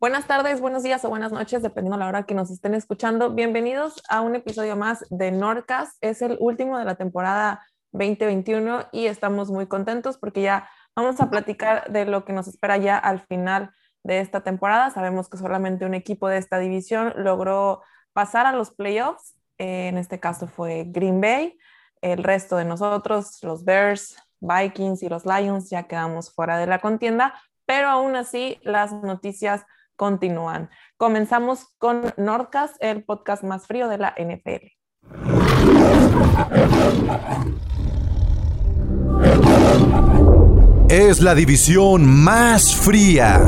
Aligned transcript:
Buenas 0.00 0.26
tardes, 0.26 0.60
buenos 0.60 0.82
días 0.82 1.04
o 1.04 1.10
buenas 1.10 1.30
noches, 1.30 1.62
dependiendo 1.62 1.96
de 1.96 2.04
la 2.04 2.08
hora 2.08 2.22
que 2.22 2.34
nos 2.34 2.50
estén 2.50 2.74
escuchando. 2.74 3.34
Bienvenidos 3.34 4.02
a 4.08 4.22
un 4.22 4.34
episodio 4.34 4.76
más 4.76 5.04
de 5.10 5.30
Nordcast. 5.30 5.96
Es 6.00 6.22
el 6.22 6.38
último 6.40 6.78
de 6.78 6.86
la 6.86 6.94
temporada 6.94 7.66
2021 7.92 8.86
y 8.92 9.06
estamos 9.06 9.50
muy 9.50 9.66
contentos 9.66 10.16
porque 10.16 10.40
ya 10.40 10.68
vamos 10.96 11.20
a 11.20 11.28
platicar 11.28 11.90
de 11.92 12.06
lo 12.06 12.24
que 12.24 12.32
nos 12.32 12.48
espera 12.48 12.78
ya 12.78 12.96
al 12.96 13.20
final 13.20 13.72
de 14.02 14.20
esta 14.20 14.40
temporada. 14.42 14.90
Sabemos 14.90 15.28
que 15.28 15.36
solamente 15.36 15.84
un 15.84 15.94
equipo 15.94 16.28
de 16.28 16.38
esta 16.38 16.58
división 16.58 17.12
logró 17.16 17.82
pasar 18.14 18.46
a 18.46 18.52
los 18.52 18.70
playoffs. 18.70 19.34
en 19.58 19.98
este 19.98 20.18
caso 20.18 20.46
fue 20.46 20.84
Green 20.86 21.20
Bay. 21.20 21.58
El 22.00 22.24
resto 22.24 22.56
de 22.56 22.64
nosotros, 22.64 23.38
los 23.42 23.64
Bears, 23.64 24.16
Vikings 24.40 25.02
y 25.02 25.08
los 25.10 25.26
Lions, 25.26 25.68
ya 25.68 25.82
quedamos 25.82 26.32
fuera 26.32 26.56
de 26.56 26.66
la 26.66 26.78
contienda, 26.78 27.34
pero 27.70 27.88
aún 27.88 28.16
así 28.16 28.58
las 28.64 28.92
noticias 28.92 29.64
continúan. 29.94 30.70
Comenzamos 30.96 31.68
con 31.78 32.12
Nordcast, 32.16 32.74
el 32.80 33.04
podcast 33.04 33.44
más 33.44 33.68
frío 33.68 33.86
de 33.86 33.96
la 33.96 34.12
NFL. 34.18 34.66
Es 40.88 41.20
la 41.20 41.36
división 41.36 42.04
más 42.08 42.74
fría. 42.74 43.38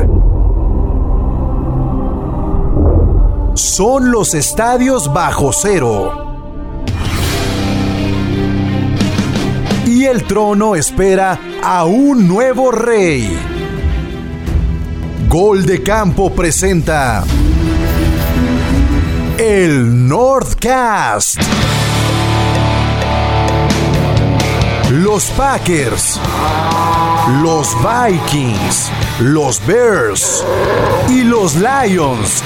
Son 3.54 4.12
los 4.12 4.34
estadios 4.34 5.12
bajo 5.12 5.52
cero. 5.52 6.28
Y 9.84 10.04
el 10.04 10.22
trono 10.28 10.76
espera 10.76 11.40
a 11.64 11.86
un 11.86 12.28
nuevo 12.28 12.70
rey. 12.70 13.51
Gol 15.28 15.64
de 15.64 15.82
Campo 15.82 16.30
presenta 16.34 17.24
el 19.38 20.08
Northcast. 20.08 21.40
Los 24.90 25.24
Packers, 25.36 26.20
los 27.42 27.74
Vikings, 27.82 28.90
los 29.20 29.64
Bears 29.66 30.44
y 31.08 31.24
los 31.24 31.56
Lions. 31.56 32.42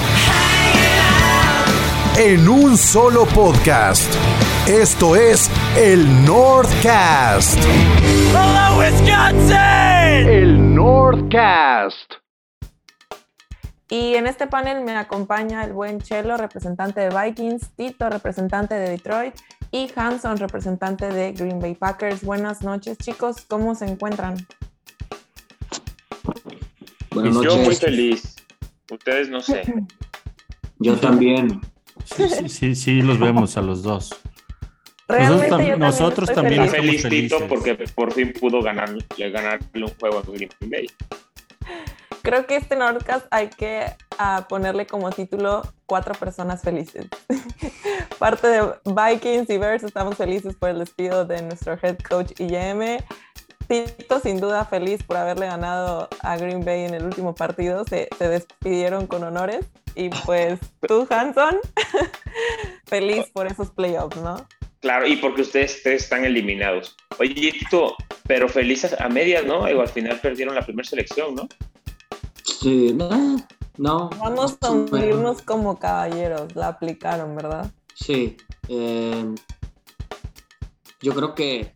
En 2.17 2.47
un 2.47 2.77
solo 2.77 3.25
podcast. 3.25 4.11
Esto 4.67 5.15
es 5.15 5.49
el 5.77 6.25
Northcast. 6.25 7.57
Hello, 8.33 8.79
Wisconsin! 8.79 9.55
El 10.27 10.75
Northcast. 10.75 12.26
Y 13.89 14.15
en 14.15 14.27
este 14.27 14.47
panel 14.47 14.83
me 14.83 14.95
acompaña 14.95 15.63
el 15.63 15.71
buen 15.71 16.01
Chelo, 16.01 16.35
representante 16.35 16.99
de 16.99 17.09
Vikings, 17.09 17.69
Tito, 17.75 18.09
representante 18.09 18.75
de 18.75 18.89
Detroit, 18.89 19.33
y 19.71 19.89
Hanson, 19.95 20.37
representante 20.37 21.07
de 21.07 21.31
Green 21.31 21.59
Bay 21.59 21.75
Packers. 21.75 22.23
Buenas 22.23 22.63
noches, 22.63 22.97
chicos. 22.97 23.45
¿Cómo 23.47 23.75
se 23.75 23.85
encuentran? 23.85 24.35
Buenas 27.11 27.33
noches. 27.33 27.53
Yo 27.53 27.59
muy 27.59 27.75
feliz. 27.75 28.35
Ustedes 28.91 29.29
no 29.29 29.39
sé. 29.41 29.63
Yo 30.79 30.95
también. 30.97 31.61
Sí, 32.03 32.29
sí, 32.29 32.49
sí, 32.49 32.75
sí, 32.75 33.01
los 33.01 33.19
vemos 33.19 33.57
a 33.57 33.61
los 33.61 33.83
dos. 33.83 34.15
Realmente 35.07 35.49
nosotros, 35.49 35.67
yo 35.67 35.77
nosotros 35.77 36.33
también, 36.33 36.61
estamos 36.63 36.85
feliz 36.85 37.01
Tito 37.03 37.39
felices. 37.39 37.43
porque 37.47 37.75
por 37.95 38.11
fin 38.11 38.33
pudo 38.33 38.61
ganar, 38.61 38.89
ganarle 39.17 39.83
un 39.83 39.93
juego 39.99 40.19
a 40.19 40.21
Green 40.21 40.49
Bay. 40.59 40.87
Creo 42.27 42.45
que 42.45 42.57
este 42.57 42.75
Nordcast 42.75 43.25
hay 43.31 43.47
que 43.47 43.85
ah, 44.17 44.47
ponerle 44.49 44.85
como 44.85 45.09
título 45.11 45.61
Cuatro 45.85 46.13
personas 46.13 46.61
felices. 46.61 47.05
Parte 48.19 48.47
de 48.47 48.63
Vikings 48.83 49.49
y 49.49 49.57
Bears 49.57 49.83
estamos 49.83 50.17
felices 50.17 50.53
por 50.53 50.71
el 50.71 50.79
despido 50.79 51.23
de 51.23 51.41
nuestro 51.41 51.79
head 51.81 51.97
coach 51.99 52.33
IM. 52.37 52.97
Tito 53.69 54.19
sin 54.19 54.41
duda 54.41 54.65
feliz 54.65 55.03
por 55.03 55.15
haberle 55.15 55.45
ganado 55.45 56.09
a 56.19 56.35
Green 56.35 56.65
Bay 56.65 56.83
en 56.83 56.95
el 56.95 57.05
último 57.05 57.33
partido. 57.33 57.85
Se, 57.85 58.09
se 58.17 58.27
despidieron 58.27 59.07
con 59.07 59.23
honores. 59.23 59.65
Y 59.95 60.09
pues 60.25 60.59
tú, 60.85 61.07
Hanson, 61.09 61.55
feliz 62.87 63.27
por 63.31 63.47
esos 63.47 63.71
playoffs, 63.71 64.17
¿no? 64.17 64.45
Claro, 64.81 65.07
y 65.07 65.15
porque 65.15 65.43
ustedes 65.43 65.81
tres 65.81 66.03
están 66.03 66.25
eliminados. 66.25 66.97
Oye, 67.19 67.53
Tito, 67.53 67.95
pero 68.27 68.49
felices 68.49 68.99
a 68.99 69.07
medias, 69.07 69.45
¿no? 69.45 69.65
Digo, 69.65 69.79
al 69.79 69.87
final 69.87 70.19
perdieron 70.19 70.55
la 70.55 70.61
primera 70.63 70.87
selección, 70.89 71.33
¿no? 71.33 71.47
Sí, 72.47 72.93
no, 72.93 73.37
no. 73.77 74.09
Vamos 74.19 74.57
a 74.61 74.71
unirnos 74.71 75.41
como 75.41 75.77
caballeros. 75.77 76.55
La 76.55 76.69
aplicaron, 76.69 77.35
¿verdad? 77.35 77.71
Sí. 77.93 78.37
eh, 78.69 79.35
yo 81.01 81.13
creo 81.13 81.35
que 81.35 81.75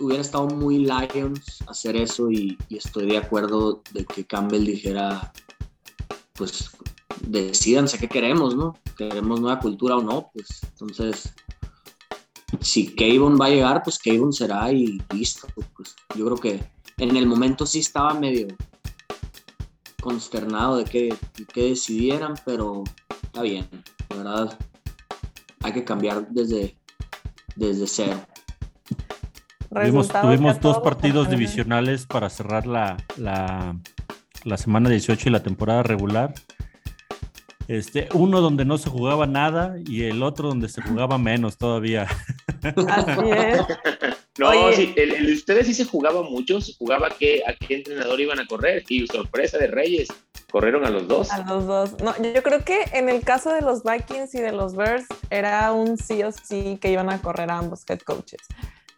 hubiera 0.00 0.22
estado 0.22 0.46
muy 0.48 0.78
Lions 0.78 1.62
hacer 1.66 1.96
eso 1.96 2.30
y, 2.30 2.58
y 2.68 2.76
estoy 2.76 3.06
de 3.06 3.18
acuerdo 3.18 3.82
de 3.92 4.04
que 4.04 4.26
Campbell 4.26 4.64
dijera, 4.64 5.32
pues 6.34 6.70
decidanse 7.20 7.98
qué 7.98 8.08
queremos, 8.08 8.54
¿no? 8.54 8.76
¿Queremos 8.96 9.40
nueva 9.40 9.60
cultura 9.60 9.96
o 9.96 10.02
no? 10.02 10.30
Pues 10.32 10.60
entonces, 10.62 11.32
si 12.60 12.94
Kayvon 12.94 13.38
va 13.40 13.46
a 13.46 13.50
llegar, 13.50 13.82
pues 13.82 13.98
Kayvon 13.98 14.32
será 14.32 14.70
y 14.72 15.00
listo. 15.12 15.46
Pues 15.54 15.94
yo 16.14 16.24
creo 16.26 16.36
que 16.36 16.70
en 16.98 17.16
el 17.16 17.26
momento 17.26 17.66
sí 17.66 17.80
estaba 17.80 18.14
medio 18.14 18.48
consternado 20.06 20.76
de 20.76 20.84
que, 20.84 21.16
de 21.36 21.44
que 21.46 21.70
decidieran, 21.70 22.34
pero 22.44 22.84
está 23.24 23.42
bien, 23.42 23.66
la 24.08 24.16
verdad. 24.16 24.58
Hay 25.64 25.72
que 25.72 25.82
cambiar 25.82 26.28
desde, 26.28 26.76
desde 27.56 27.88
cero. 27.88 28.20
Tuvimos, 29.68 30.08
tuvimos 30.08 30.60
dos 30.60 30.78
partidos 30.78 31.28
divisionales 31.28 32.06
para 32.06 32.30
cerrar 32.30 32.68
la, 32.68 32.96
la, 33.16 33.76
la 34.44 34.56
semana 34.56 34.90
18 34.90 35.28
y 35.28 35.32
la 35.32 35.42
temporada 35.42 35.82
regular. 35.82 36.32
Este, 37.66 38.08
uno 38.14 38.40
donde 38.40 38.64
no 38.64 38.78
se 38.78 38.88
jugaba 38.88 39.26
nada 39.26 39.74
y 39.84 40.04
el 40.04 40.22
otro 40.22 40.46
donde 40.46 40.68
se 40.68 40.82
jugaba 40.82 41.18
menos 41.18 41.58
todavía. 41.58 42.06
Así 42.62 43.30
es. 43.32 43.60
No, 44.38 44.50
Oye. 44.50 44.76
sí, 44.76 44.94
el, 44.96 45.14
el 45.14 45.26
de 45.26 45.32
ustedes 45.32 45.66
sí 45.66 45.74
se 45.74 45.84
jugaba 45.84 46.22
mucho, 46.22 46.60
se 46.60 46.74
jugaba 46.74 47.08
que 47.10 47.42
a 47.46 47.54
qué 47.54 47.76
entrenador 47.76 48.20
iban 48.20 48.38
a 48.38 48.46
correr. 48.46 48.84
Y 48.88 49.06
sorpresa 49.06 49.56
de 49.58 49.68
Reyes, 49.68 50.08
corrieron 50.50 50.84
a 50.84 50.90
los 50.90 51.08
dos. 51.08 51.30
A 51.30 51.38
los 51.38 51.66
dos. 51.66 51.92
No, 52.02 52.14
yo 52.22 52.42
creo 52.42 52.64
que 52.64 52.84
en 52.92 53.08
el 53.08 53.22
caso 53.22 53.52
de 53.52 53.62
los 53.62 53.82
Vikings 53.82 54.34
y 54.34 54.40
de 54.40 54.52
los 54.52 54.76
Bears 54.76 55.06
era 55.30 55.72
un 55.72 55.96
sí 55.98 56.22
o 56.22 56.32
sí 56.32 56.78
que 56.80 56.90
iban 56.90 57.10
a 57.10 57.20
correr 57.20 57.50
a 57.50 57.58
ambos 57.58 57.84
head 57.88 58.00
coaches. 58.00 58.40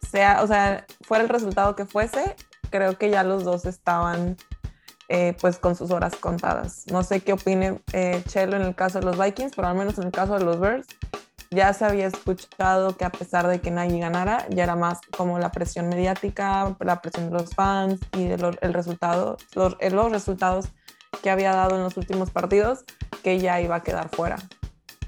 Sea, 0.09 0.41
o 0.43 0.47
sea, 0.47 0.85
fuera 1.01 1.23
el 1.23 1.29
resultado 1.29 1.75
que 1.75 1.85
fuese, 1.85 2.35
creo 2.69 2.97
que 2.97 3.09
ya 3.09 3.23
los 3.23 3.43
dos 3.43 3.65
estaban 3.65 4.37
eh, 5.07 5.35
pues 5.39 5.57
con 5.57 5.75
sus 5.75 5.91
horas 5.91 6.15
contadas. 6.15 6.85
No 6.91 7.03
sé 7.03 7.21
qué 7.21 7.33
opine 7.33 7.79
eh, 7.93 8.21
Chelo 8.27 8.55
en 8.55 8.63
el 8.63 8.75
caso 8.75 8.99
de 8.99 9.05
los 9.05 9.17
Vikings, 9.17 9.53
pero 9.55 9.67
al 9.67 9.75
menos 9.75 9.97
en 9.97 10.05
el 10.05 10.11
caso 10.11 10.37
de 10.37 10.45
los 10.45 10.59
Bears 10.59 10.87
ya 11.51 11.73
se 11.73 11.85
había 11.85 12.07
escuchado 12.07 12.95
que 12.95 13.05
a 13.05 13.09
pesar 13.11 13.47
de 13.47 13.59
que 13.59 13.71
nadie 13.71 13.99
ganara, 13.99 14.45
ya 14.49 14.63
era 14.63 14.75
más 14.75 14.99
como 15.17 15.39
la 15.39 15.51
presión 15.51 15.89
mediática, 15.89 16.75
la 16.79 17.01
presión 17.01 17.31
de 17.31 17.39
los 17.39 17.53
fans 17.55 17.99
y 18.15 18.25
de 18.25 18.37
lo- 18.37 18.59
el 18.61 18.73
resultado, 18.73 19.37
los, 19.55 19.75
eh, 19.79 19.89
los 19.89 20.11
resultados 20.11 20.67
que 21.23 21.29
había 21.29 21.51
dado 21.53 21.75
en 21.75 21.83
los 21.83 21.97
últimos 21.97 22.29
partidos, 22.29 22.85
que 23.23 23.39
ya 23.39 23.59
iba 23.61 23.77
a 23.77 23.83
quedar 23.83 24.09
fuera. 24.09 24.37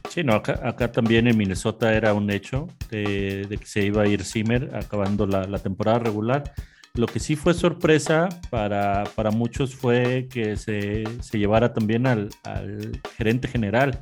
Sí, 0.09 0.23
no, 0.23 0.33
acá, 0.33 0.91
también 0.91 1.27
en 1.27 1.37
Minnesota 1.37 1.93
era 1.93 2.13
un 2.13 2.29
hecho 2.31 2.67
de, 2.89 3.45
de 3.47 3.57
que 3.57 3.65
se 3.65 3.83
iba 3.83 4.01
a 4.03 4.07
ir 4.07 4.25
Zimmer 4.25 4.75
acabando 4.75 5.25
la, 5.25 5.45
la 5.45 5.59
temporada 5.59 5.99
regular. 5.99 6.53
Lo 6.95 7.05
que 7.05 7.21
sí 7.21 7.37
fue 7.37 7.53
sorpresa 7.53 8.27
para, 8.49 9.05
para 9.15 9.31
muchos 9.31 9.73
fue 9.73 10.27
que 10.29 10.57
se, 10.57 11.03
se 11.21 11.39
llevara 11.39 11.71
también 11.71 12.07
al, 12.07 12.29
al 12.43 12.99
gerente 13.15 13.47
general, 13.47 13.99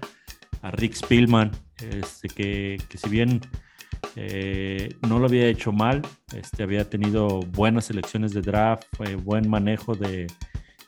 a 0.62 0.72
Rick 0.72 0.94
Spielman, 0.94 1.52
este, 1.82 2.28
que, 2.30 2.78
si 2.96 3.10
bien 3.10 3.42
eh, 4.16 4.96
no 5.08 5.20
lo 5.20 5.26
había 5.26 5.48
hecho 5.48 5.72
mal, 5.72 6.02
este, 6.36 6.64
había 6.64 6.90
tenido 6.90 7.40
buenas 7.40 7.90
elecciones 7.90 8.34
de 8.34 8.42
draft, 8.42 8.86
buen 9.24 9.50
manejo 9.50 9.96
de, 9.96 10.28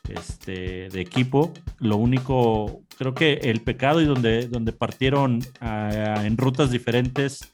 este, 0.08 0.88
de 0.88 1.00
equipo. 1.00 1.52
Lo 1.78 1.96
único, 1.96 2.82
creo 2.98 3.14
que 3.14 3.34
el 3.34 3.60
pecado 3.60 4.00
y 4.00 4.04
donde, 4.04 4.48
donde 4.48 4.72
partieron 4.72 5.40
en 5.60 6.36
rutas 6.36 6.70
diferentes 6.70 7.52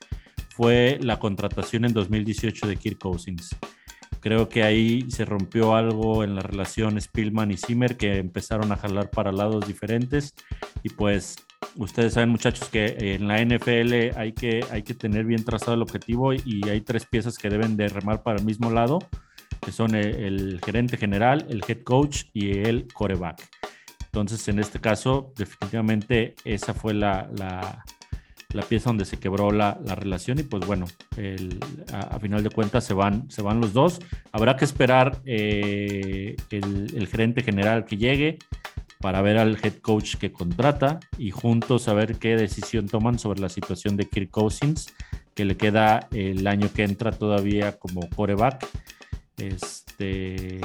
fue 0.51 0.99
la 1.01 1.19
contratación 1.19 1.85
en 1.85 1.93
2018 1.93 2.67
de 2.67 2.77
Kirk 2.77 2.99
Cousins. 2.99 3.55
Creo 4.21 4.49
que 4.49 4.65
ahí 4.65 5.09
se 5.11 5.25
rompió 5.25 5.77
algo 5.77 6.25
en 6.25 6.35
la 6.35 6.43
relación 6.43 7.01
Spielman 7.01 7.53
y 7.53 7.57
Zimmer 7.57 7.97
que 7.97 8.17
empezaron 8.17 8.73
a 8.73 8.77
jalar 8.77 9.11
para 9.11 9.31
lados 9.31 9.67
diferentes 9.67 10.35
y 10.83 10.89
pues 10.89 11.37
ustedes 11.77 12.15
saben 12.15 12.31
muchachos 12.31 12.69
que 12.69 12.97
en 12.99 13.29
la 13.29 13.43
NFL 13.43 14.19
hay 14.19 14.33
que, 14.33 14.65
hay 14.71 14.83
que 14.83 14.95
tener 14.95 15.25
bien 15.25 15.45
trazado 15.45 15.75
el 15.75 15.83
objetivo 15.83 16.33
y 16.33 16.69
hay 16.69 16.81
tres 16.81 17.07
piezas 17.07 17.39
que 17.39 17.49
deben 17.49 17.77
de 17.77 17.89
remar 17.89 18.23
para 18.23 18.39
el 18.39 18.45
mismo 18.45 18.71
lado, 18.71 18.99
que 19.61 19.73
son 19.73 19.95
el, 19.95 20.61
gerente 20.65 20.97
general, 20.97 21.47
el 21.49 21.63
head 21.67 21.83
coach 21.83 22.25
y 22.33 22.59
el 22.59 22.89
coreback. 22.93 23.43
Entonces, 24.07 24.47
en 24.49 24.59
este 24.59 24.81
caso, 24.81 25.33
definitivamente 25.37 26.35
esa 26.45 26.75
fue 26.75 26.95
la, 26.95 27.29
la, 27.37 28.63
pieza 28.69 28.91
donde 28.91 29.05
se 29.05 29.19
quebró 29.19 29.53
la, 29.53 29.79
la 29.85 29.95
relación 29.95 30.39
y 30.41 30.43
pues 30.43 30.67
bueno, 30.67 30.87
a, 31.93 32.19
final 32.19 32.43
de 32.43 32.51
cuentas 32.51 32.85
se 32.85 32.95
van, 32.95 33.31
se 33.31 33.43
van 33.43 33.61
los 33.61 33.73
dos. 33.73 34.01
Habrá 34.33 34.57
que 34.57 34.65
esperar 34.65 35.21
eh, 35.25 36.37
el, 36.51 37.07
gerente 37.07 37.43
general 37.43 37.85
que 37.85 37.97
llegue 37.97 38.39
para 39.01 39.23
ver 39.23 39.39
al 39.39 39.59
head 39.63 39.79
coach 39.81 40.17
que 40.17 40.33
contrata 40.33 41.01
y 41.17 41.31
juntos 41.31 41.89
a 41.89 41.95
ver 41.95 42.19
qué 42.19 42.37
decisión 42.37 42.89
toman 42.89 43.19
sobre 43.19 43.41
la 43.41 43.49
situación 43.49 43.97
de 43.97 44.09
Kirk 44.09 44.31
Cousins, 44.31 44.93
que 45.35 45.45
le 45.45 45.57
queda 45.57 46.09
el 46.11 46.47
año 46.47 46.69
que 46.73 46.83
entra 46.83 47.13
todavía 47.13 47.79
como 47.79 48.09
coreback, 48.11 48.67
este, 49.37 50.61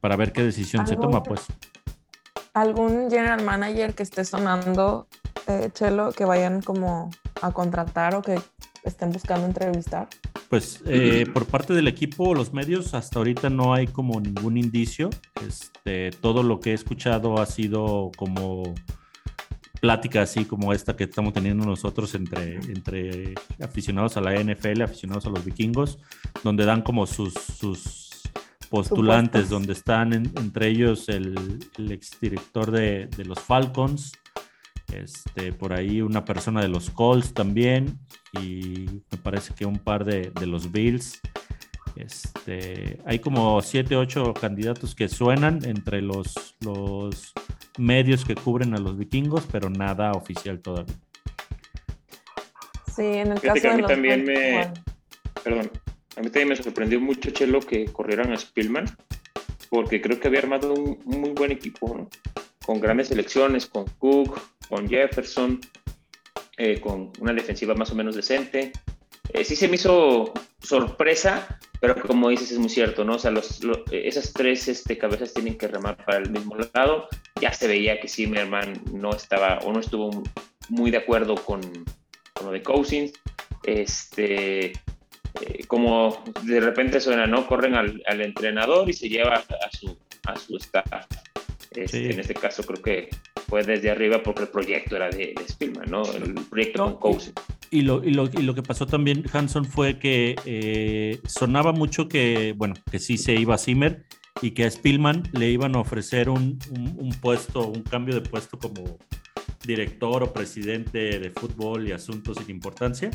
para 0.00 0.16
ver 0.16 0.32
qué 0.32 0.42
decisión 0.42 0.86
se 0.86 0.96
toma, 0.96 1.22
pues. 1.22 1.46
¿Algún 2.52 3.10
general 3.10 3.42
manager 3.42 3.94
que 3.94 4.02
esté 4.02 4.24
sonando, 4.26 5.06
eh, 5.46 5.70
Chelo, 5.72 6.12
que 6.12 6.26
vayan 6.26 6.60
como 6.60 7.10
a 7.40 7.52
contratar 7.52 8.14
o 8.14 8.20
que 8.20 8.38
estén 8.84 9.10
buscando 9.10 9.46
entrevistar? 9.46 10.08
Pues 10.52 10.82
eh, 10.84 11.24
por 11.32 11.46
parte 11.46 11.72
del 11.72 11.88
equipo, 11.88 12.34
los 12.34 12.52
medios, 12.52 12.92
hasta 12.92 13.18
ahorita 13.18 13.48
no 13.48 13.72
hay 13.72 13.86
como 13.86 14.20
ningún 14.20 14.58
indicio. 14.58 15.08
Este, 15.48 16.10
todo 16.10 16.42
lo 16.42 16.60
que 16.60 16.72
he 16.72 16.74
escuchado 16.74 17.40
ha 17.40 17.46
sido 17.46 18.10
como 18.18 18.74
plática 19.80 20.20
así 20.20 20.44
como 20.44 20.74
esta 20.74 20.94
que 20.94 21.04
estamos 21.04 21.32
teniendo 21.32 21.64
nosotros 21.64 22.14
entre, 22.14 22.56
entre 22.56 23.32
aficionados 23.62 24.18
a 24.18 24.20
la 24.20 24.34
NFL, 24.34 24.82
aficionados 24.82 25.24
a 25.24 25.30
los 25.30 25.42
vikingos, 25.42 25.98
donde 26.44 26.66
dan 26.66 26.82
como 26.82 27.06
sus, 27.06 27.32
sus 27.32 28.20
postulantes, 28.68 29.48
donde 29.48 29.72
están 29.72 30.12
en, 30.12 30.32
entre 30.36 30.68
ellos 30.68 31.08
el, 31.08 31.34
el 31.78 31.92
exdirector 31.92 32.70
de, 32.70 33.06
de 33.06 33.24
los 33.24 33.40
Falcons, 33.40 34.12
este, 34.94 35.52
por 35.52 35.72
ahí 35.72 36.02
una 36.02 36.24
persona 36.24 36.60
de 36.60 36.68
los 36.68 36.90
Colts 36.90 37.32
también 37.34 37.98
y 38.40 38.86
me 39.10 39.18
parece 39.22 39.54
que 39.54 39.66
un 39.66 39.78
par 39.78 40.04
de, 40.04 40.30
de 40.30 40.46
los 40.46 40.70
Bills. 40.70 41.20
Este, 41.96 42.98
hay 43.04 43.18
como 43.18 43.60
7, 43.60 43.96
8 43.96 44.34
candidatos 44.34 44.94
que 44.94 45.08
suenan 45.08 45.64
entre 45.64 46.00
los, 46.00 46.56
los 46.60 47.32
medios 47.78 48.24
que 48.24 48.34
cubren 48.34 48.74
a 48.74 48.78
los 48.78 48.96
vikingos, 48.96 49.46
pero 49.50 49.68
nada 49.68 50.12
oficial 50.12 50.60
todavía. 50.60 50.94
Sí, 52.94 53.02
en 53.02 53.32
el 53.32 53.38
Fíjate 53.38 53.60
caso 53.60 53.62
que 53.62 53.68
a 53.68 53.70
de 53.70 53.76
mí 53.76 53.82
los 53.82 53.90
también 53.90 54.24
Colts, 54.24 54.40
me, 54.40 54.72
perdón, 55.42 55.70
a 56.16 56.20
mí 56.20 56.26
también 56.26 56.48
me 56.48 56.56
sorprendió 56.56 57.00
mucho, 57.00 57.30
Chelo, 57.30 57.60
que 57.60 57.86
corrieran 57.86 58.32
a 58.32 58.38
Spielman, 58.38 58.86
porque 59.70 60.00
creo 60.00 60.18
que 60.18 60.28
había 60.28 60.40
armado 60.40 60.72
un, 60.74 60.98
un 61.04 61.20
muy 61.20 61.30
buen 61.30 61.52
equipo, 61.52 61.94
¿no? 61.96 62.08
Con 62.64 62.80
grandes 62.80 63.08
selecciones, 63.08 63.66
con 63.66 63.86
Cook, 63.98 64.38
con 64.72 64.88
Jefferson, 64.88 65.60
eh, 66.56 66.80
con 66.80 67.12
una 67.20 67.34
defensiva 67.34 67.74
más 67.74 67.90
o 67.90 67.94
menos 67.94 68.16
decente. 68.16 68.72
Eh, 69.34 69.44
sí 69.44 69.54
se 69.54 69.68
me 69.68 69.74
hizo 69.74 70.32
sorpresa, 70.62 71.58
pero 71.78 71.94
como 72.00 72.30
dices 72.30 72.52
es 72.52 72.58
muy 72.58 72.70
cierto, 72.70 73.04
¿no? 73.04 73.16
O 73.16 73.18
sea, 73.18 73.30
los, 73.30 73.62
lo- 73.62 73.84
esas 73.90 74.32
tres 74.32 74.68
este, 74.68 74.96
cabezas 74.96 75.34
tienen 75.34 75.58
que 75.58 75.68
remar 75.68 76.02
para 76.02 76.18
el 76.20 76.30
mismo 76.30 76.56
lado. 76.72 77.06
Ya 77.38 77.52
se 77.52 77.68
veía 77.68 78.00
que 78.00 78.08
Zimmerman 78.08 78.80
no 78.94 79.10
estaba 79.10 79.58
o 79.58 79.72
no 79.74 79.80
estuvo 79.80 80.22
muy 80.70 80.90
de 80.90 80.96
acuerdo 80.98 81.34
con, 81.34 81.60
con 82.32 82.46
lo 82.46 82.52
de 82.52 82.62
Cousins. 82.62 83.12
Este, 83.64 84.68
eh, 84.68 85.64
como 85.66 86.24
de 86.44 86.60
repente 86.60 86.98
suena, 86.98 87.26
¿no? 87.26 87.46
Corren 87.46 87.74
al, 87.74 88.02
al 88.06 88.22
entrenador 88.22 88.88
y 88.88 88.94
se 88.94 89.10
lleva 89.10 89.34
a 89.36 89.76
su, 89.76 89.98
a 90.26 90.36
su 90.36 90.56
staff. 90.56 91.06
Este, 91.74 91.88
Sí. 91.88 92.12
En 92.12 92.20
este 92.20 92.34
caso 92.34 92.62
creo 92.62 92.82
que 92.82 93.08
fue 93.48 93.62
desde 93.64 93.90
arriba 93.90 94.22
porque 94.22 94.42
el 94.42 94.48
proyecto 94.48 94.96
era 94.96 95.10
de, 95.10 95.34
de 95.36 95.44
Spielman, 95.48 95.90
¿no? 95.90 96.02
El 96.12 96.34
proyecto 96.34 96.86
No, 96.86 96.98
con. 96.98 97.18
Y 97.70 97.82
lo, 97.82 98.04
y, 98.04 98.10
lo, 98.10 98.24
y 98.24 98.42
lo 98.42 98.54
que 98.54 98.62
pasó 98.62 98.86
también, 98.86 99.24
Hanson, 99.32 99.64
fue 99.64 99.98
que 99.98 100.36
eh, 100.44 101.18
sonaba 101.26 101.72
mucho 101.72 102.08
que, 102.08 102.54
bueno, 102.56 102.74
que 102.90 102.98
sí 102.98 103.16
se 103.16 103.34
iba 103.34 103.54
a 103.54 103.58
Zimmer 103.58 104.04
y 104.42 104.50
que 104.50 104.64
a 104.64 104.70
Spielman 104.70 105.22
le 105.32 105.50
iban 105.50 105.74
a 105.76 105.80
ofrecer 105.80 106.28
un, 106.28 106.58
un, 106.70 106.94
un 106.98 107.10
puesto, 107.20 107.66
un 107.68 107.82
cambio 107.82 108.14
de 108.14 108.20
puesto 108.20 108.58
como 108.58 108.98
director 109.64 110.22
o 110.22 110.32
presidente 110.32 111.18
de 111.18 111.30
fútbol 111.30 111.88
y 111.88 111.92
asuntos 111.92 112.36
sin 112.38 112.50
importancia, 112.50 113.10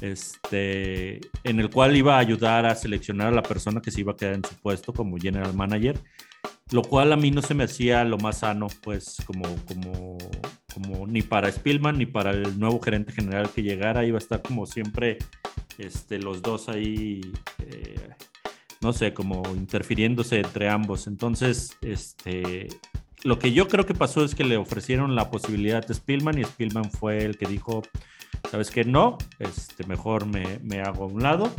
este, 0.00 1.20
en 1.44 1.60
el 1.60 1.70
cual 1.70 1.96
iba 1.96 2.16
a 2.16 2.18
ayudar 2.18 2.66
a 2.66 2.74
seleccionar 2.74 3.28
a 3.28 3.32
la 3.32 3.42
persona 3.42 3.80
que 3.80 3.90
se 3.90 4.00
iba 4.00 4.12
a 4.12 4.16
quedar 4.16 4.34
en 4.34 4.44
su 4.44 4.54
puesto 4.56 4.92
como 4.92 5.16
general 5.18 5.54
manager, 5.54 5.98
lo 6.72 6.82
cual 6.82 7.12
a 7.12 7.16
mí 7.16 7.30
no 7.30 7.42
se 7.42 7.54
me 7.54 7.64
hacía 7.64 8.04
lo 8.04 8.18
más 8.18 8.38
sano, 8.38 8.68
pues 8.82 9.16
como, 9.26 9.44
como, 9.66 10.18
como 10.72 11.06
ni 11.06 11.22
para 11.22 11.50
Spielman 11.50 11.98
ni 11.98 12.06
para 12.06 12.30
el 12.30 12.58
nuevo 12.58 12.80
gerente 12.80 13.12
general 13.12 13.50
que 13.50 13.62
llegara, 13.62 14.04
iba 14.04 14.16
a 14.16 14.22
estar 14.22 14.40
como 14.40 14.66
siempre 14.66 15.18
este, 15.78 16.18
los 16.18 16.42
dos 16.42 16.68
ahí, 16.68 17.20
eh, 17.58 18.10
no 18.80 18.92
sé, 18.92 19.12
como 19.12 19.42
interfiriéndose 19.54 20.40
entre 20.40 20.68
ambos. 20.68 21.06
Entonces, 21.06 21.76
este, 21.80 22.68
lo 23.24 23.38
que 23.38 23.52
yo 23.52 23.66
creo 23.66 23.84
que 23.84 23.94
pasó 23.94 24.24
es 24.24 24.34
que 24.34 24.44
le 24.44 24.56
ofrecieron 24.56 25.14
la 25.16 25.30
posibilidad 25.30 25.84
de 25.84 25.94
Spielman 25.94 26.38
y 26.38 26.44
Spielman 26.44 26.90
fue 26.90 27.24
el 27.24 27.36
que 27.36 27.46
dijo, 27.46 27.82
sabes 28.50 28.70
que 28.70 28.84
no, 28.84 29.18
este, 29.38 29.84
mejor 29.86 30.26
me, 30.26 30.60
me 30.60 30.80
hago 30.80 31.04
a 31.04 31.08
un 31.08 31.22
lado. 31.22 31.50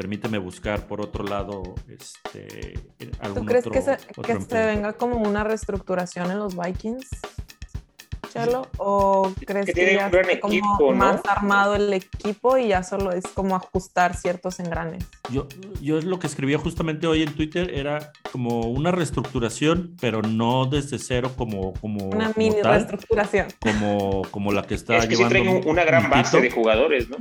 Permíteme 0.00 0.38
buscar 0.38 0.86
por 0.86 1.02
otro 1.02 1.22
lado 1.24 1.62
este, 1.86 2.72
¿Tú 2.98 3.06
algún 3.20 3.44
crees 3.44 3.66
otro, 3.66 3.72
que, 3.72 3.82
se, 3.82 3.92
otro 3.92 4.22
que 4.22 4.32
se 4.32 4.38
empleo. 4.38 4.66
venga 4.66 4.92
como 4.94 5.16
una 5.18 5.44
reestructuración 5.44 6.30
en 6.30 6.38
los 6.38 6.56
Vikings, 6.56 7.06
Chelo? 8.32 8.66
¿O 8.78 9.30
crees 9.44 9.66
que 9.74 9.94
ya 9.96 10.06
un 10.06 10.12
gran 10.12 10.30
está 10.30 10.40
como 10.40 10.92
más 10.94 11.20
armado 11.28 11.74
el 11.74 11.92
equipo 11.92 12.56
y 12.56 12.68
ya 12.68 12.82
solo 12.82 13.12
es 13.12 13.24
como 13.34 13.54
ajustar 13.56 14.16
ciertos 14.16 14.58
engranes? 14.58 15.04
Yo, 15.30 15.46
yo 15.82 16.00
lo 16.00 16.18
que 16.18 16.28
escribía 16.28 16.56
justamente 16.56 17.06
hoy 17.06 17.22
en 17.22 17.34
Twitter 17.34 17.70
era 17.74 18.10
como 18.32 18.60
una 18.70 18.92
reestructuración, 18.92 19.96
pero 20.00 20.22
no 20.22 20.64
desde 20.64 20.98
cero 20.98 21.32
como, 21.36 21.74
como, 21.74 22.06
Una 22.06 22.32
como 22.32 22.38
mini 22.38 22.62
tal, 22.62 22.72
reestructuración. 22.76 23.48
como, 23.60 24.22
como 24.30 24.50
la 24.52 24.62
que 24.62 24.76
está 24.76 24.96
Es 24.96 25.06
que 25.08 25.16
sí 25.16 25.22
llevando 25.24 25.42
traen 25.42 25.56
un- 25.64 25.68
una 25.68 25.84
gran 25.84 26.08
base 26.08 26.40
de 26.40 26.50
jugadores, 26.50 27.10
¿no? 27.10 27.16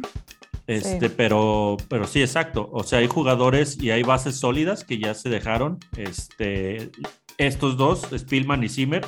Este, 0.69 1.09
pero, 1.09 1.77
pero 1.87 2.05
sí, 2.05 2.21
exacto. 2.21 2.69
O 2.71 2.83
sea, 2.83 2.99
hay 2.99 3.07
jugadores 3.07 3.81
y 3.81 3.89
hay 3.91 4.03
bases 4.03 4.37
sólidas 4.39 4.83
que 4.83 4.99
ya 4.99 5.13
se 5.15 5.29
dejaron. 5.29 5.79
Este, 5.97 6.91
estos 7.37 7.75
dos, 7.77 8.07
Spielman 8.15 8.63
y 8.63 8.69
Zimmer, 8.69 9.05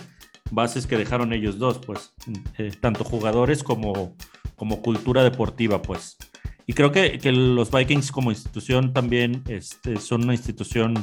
bases 0.49 0.87
que 0.87 0.97
dejaron 0.97 1.33
ellos 1.33 1.59
dos, 1.59 1.79
pues, 1.79 2.13
eh, 2.57 2.71
tanto 2.79 3.03
jugadores 3.03 3.63
como, 3.63 4.15
como 4.55 4.81
cultura 4.81 5.23
deportiva, 5.23 5.81
pues. 5.81 6.17
Y 6.65 6.73
creo 6.73 6.91
que, 6.91 7.17
que 7.19 7.31
los 7.31 7.69
Vikings 7.71 8.11
como 8.11 8.31
institución 8.31 8.93
también 8.93 9.43
este, 9.47 9.97
son 9.97 10.23
una 10.23 10.33
institución 10.33 10.93